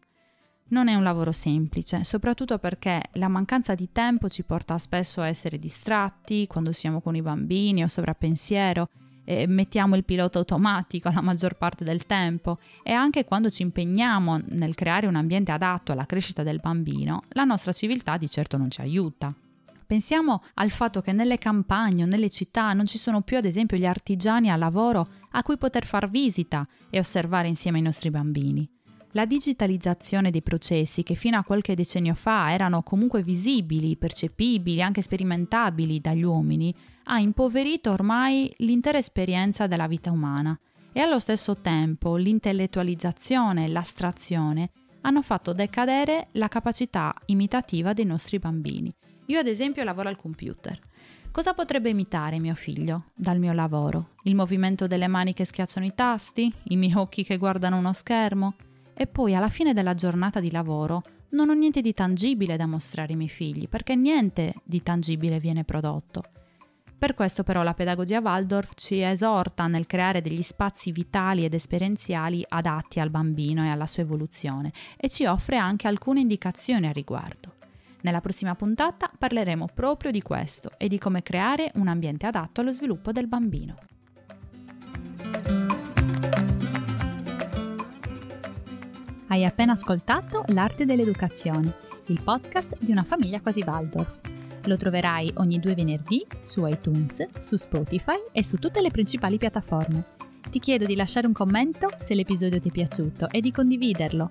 Non 0.69 0.89
è 0.89 0.95
un 0.95 1.03
lavoro 1.03 1.31
semplice, 1.31 2.03
soprattutto 2.03 2.57
perché 2.57 3.01
la 3.13 3.29
mancanza 3.29 3.73
di 3.73 3.89
tempo 3.91 4.27
ci 4.27 4.43
porta 4.43 4.77
spesso 4.77 5.21
a 5.21 5.27
essere 5.27 5.59
distratti 5.59 6.45
quando 6.47 6.73
siamo 6.73 6.99
con 6.99 7.15
i 7.15 7.21
bambini 7.21 7.83
o 7.83 7.87
sovrappensiero 7.87 8.89
e 9.23 9.47
mettiamo 9.47 9.95
il 9.95 10.03
pilota 10.03 10.39
automatico 10.39 11.09
la 11.09 11.21
maggior 11.21 11.55
parte 11.55 11.83
del 11.83 12.05
tempo 12.05 12.59
e 12.83 12.91
anche 12.91 13.25
quando 13.25 13.49
ci 13.49 13.61
impegniamo 13.61 14.39
nel 14.49 14.75
creare 14.75 15.07
un 15.07 15.15
ambiente 15.15 15.51
adatto 15.51 15.91
alla 15.91 16.05
crescita 16.05 16.43
del 16.43 16.59
bambino, 16.59 17.23
la 17.29 17.43
nostra 17.43 17.71
civiltà 17.71 18.17
di 18.17 18.29
certo 18.29 18.57
non 18.57 18.69
ci 18.69 18.81
aiuta. 18.81 19.33
Pensiamo 19.85 20.43
al 20.55 20.71
fatto 20.71 21.01
che 21.01 21.11
nelle 21.11 21.37
campagne 21.37 22.03
o 22.03 22.07
nelle 22.07 22.29
città 22.29 22.73
non 22.73 22.85
ci 22.85 22.97
sono 22.97 23.21
più 23.21 23.37
ad 23.37 23.45
esempio 23.45 23.77
gli 23.77 23.85
artigiani 23.85 24.49
a 24.49 24.55
lavoro 24.55 25.07
a 25.31 25.43
cui 25.43 25.57
poter 25.57 25.85
far 25.85 26.09
visita 26.09 26.67
e 26.89 26.99
osservare 26.99 27.47
insieme 27.47 27.79
i 27.79 27.83
nostri 27.83 28.09
bambini. 28.09 28.67
La 29.15 29.25
digitalizzazione 29.25 30.31
dei 30.31 30.41
processi, 30.41 31.03
che 31.03 31.13
fino 31.13 31.37
a 31.37 31.43
qualche 31.43 31.75
decennio 31.75 32.15
fa 32.15 32.51
erano 32.51 32.81
comunque 32.81 33.21
visibili, 33.21 33.95
percepibili, 33.95 34.81
anche 34.81 35.03
sperimentabili 35.03 35.99
dagli 35.99 36.23
uomini, 36.23 36.73
ha 37.03 37.19
impoverito 37.19 37.91
ormai 37.91 38.53
l'intera 38.57 38.97
esperienza 38.97 39.67
della 39.67 39.87
vita 39.87 40.11
umana 40.11 40.57
e 40.91 40.99
allo 40.99 41.19
stesso 41.19 41.57
tempo 41.57 42.15
l'intellettualizzazione 42.15 43.65
e 43.65 43.67
l'astrazione 43.67 44.71
hanno 45.01 45.21
fatto 45.21 45.53
decadere 45.53 46.27
la 46.33 46.47
capacità 46.47 47.13
imitativa 47.25 47.93
dei 47.93 48.05
nostri 48.05 48.39
bambini. 48.39 48.93
Io 49.27 49.39
ad 49.39 49.47
esempio 49.47 49.83
lavoro 49.83 50.09
al 50.09 50.17
computer. 50.17 50.79
Cosa 51.31 51.53
potrebbe 51.53 51.89
imitare 51.89 52.39
mio 52.39 52.53
figlio 52.53 53.05
dal 53.15 53.39
mio 53.39 53.53
lavoro? 53.53 54.09
Il 54.23 54.35
movimento 54.35 54.87
delle 54.87 55.07
mani 55.07 55.33
che 55.33 55.45
schiacciano 55.45 55.85
i 55.85 55.95
tasti? 55.95 56.53
I 56.63 56.77
miei 56.77 56.93
occhi 56.93 57.23
che 57.23 57.37
guardano 57.37 57.77
uno 57.77 57.91
schermo? 57.91 58.53
e 58.93 59.07
poi 59.07 59.35
alla 59.35 59.49
fine 59.49 59.73
della 59.73 59.95
giornata 59.95 60.39
di 60.39 60.51
lavoro 60.51 61.01
non 61.29 61.49
ho 61.49 61.53
niente 61.53 61.81
di 61.81 61.93
tangibile 61.93 62.57
da 62.57 62.67
mostrare 62.67 63.11
ai 63.11 63.17
miei 63.17 63.29
figli, 63.29 63.67
perché 63.67 63.95
niente 63.95 64.53
di 64.63 64.83
tangibile 64.83 65.39
viene 65.39 65.63
prodotto. 65.63 66.23
Per 66.97 67.13
questo 67.15 67.43
però 67.43 67.63
la 67.63 67.73
pedagogia 67.73 68.21
Waldorf 68.21 68.71
ci 68.75 69.01
esorta 69.01 69.67
nel 69.67 69.87
creare 69.87 70.21
degli 70.21 70.41
spazi 70.41 70.91
vitali 70.91 71.43
ed 71.43 71.53
esperienziali 71.53 72.45
adatti 72.47 72.99
al 72.99 73.09
bambino 73.09 73.63
e 73.63 73.69
alla 73.69 73.87
sua 73.87 74.03
evoluzione 74.03 74.71
e 74.95 75.09
ci 75.09 75.25
offre 75.25 75.57
anche 75.57 75.87
alcune 75.87 76.21
indicazioni 76.21 76.87
a 76.87 76.91
riguardo. 76.91 77.55
Nella 78.01 78.21
prossima 78.21 78.55
puntata 78.55 79.09
parleremo 79.17 79.69
proprio 79.73 80.11
di 80.11 80.21
questo 80.21 80.71
e 80.77 80.87
di 80.87 80.97
come 80.97 81.23
creare 81.23 81.71
un 81.75 81.87
ambiente 81.87 82.25
adatto 82.25 82.61
allo 82.61 82.71
sviluppo 82.71 83.11
del 83.11 83.27
bambino. 83.27 83.75
Hai 89.27 89.45
appena 89.45 89.71
ascoltato 89.71 90.43
L'arte 90.47 90.85
dell'educazione, 90.85 91.73
il 92.07 92.21
podcast 92.21 92.77
di 92.79 92.91
una 92.91 93.03
famiglia 93.03 93.41
quasi 93.41 93.63
Waldorf. 93.65 94.32
Lo 94.65 94.77
troverai 94.77 95.31
ogni 95.37 95.59
due 95.59 95.75
venerdì 95.75 96.25
su 96.41 96.65
iTunes, 96.65 97.27
su 97.39 97.55
Spotify 97.55 98.17
e 98.31 98.43
su 98.43 98.57
tutte 98.57 98.81
le 98.81 98.91
principali 98.91 99.37
piattaforme. 99.37 100.03
Ti 100.49 100.59
chiedo 100.59 100.85
di 100.85 100.95
lasciare 100.95 101.27
un 101.27 101.33
commento 101.33 101.89
se 101.97 102.13
l'episodio 102.13 102.59
ti 102.59 102.69
è 102.69 102.71
piaciuto 102.71 103.29
e 103.29 103.41
di 103.41 103.51
condividerlo. 103.51 104.29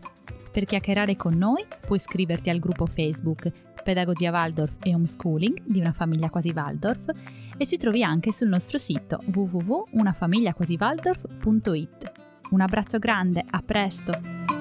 Per 0.51 0.65
chiacchierare 0.65 1.17
con 1.17 1.37
noi 1.37 1.65
puoi 1.81 1.99
iscriverti 1.99 2.51
al 2.51 2.59
gruppo 2.59 2.87
Facebook 2.87 3.51
Pedagogia 3.83 4.31
Waldorf 4.31 4.79
e 4.83 4.95
Homeschooling 4.95 5.63
di 5.65 5.81
una 5.81 5.93
famiglia 5.93 6.31
quasi 6.31 6.53
Waldorf 6.55 7.11
e 7.57 7.67
ci 7.67 7.77
trovi 7.77 8.03
anche 8.03 8.33
sul 8.33 8.49
nostro 8.49 8.79
sito 8.79 9.19
www.unafamigliaquasiwaldorf.it. 9.33 12.13
Un 12.51 12.61
abbraccio 12.61 12.99
grande, 12.99 13.45
a 13.49 13.61
presto! 13.61 14.52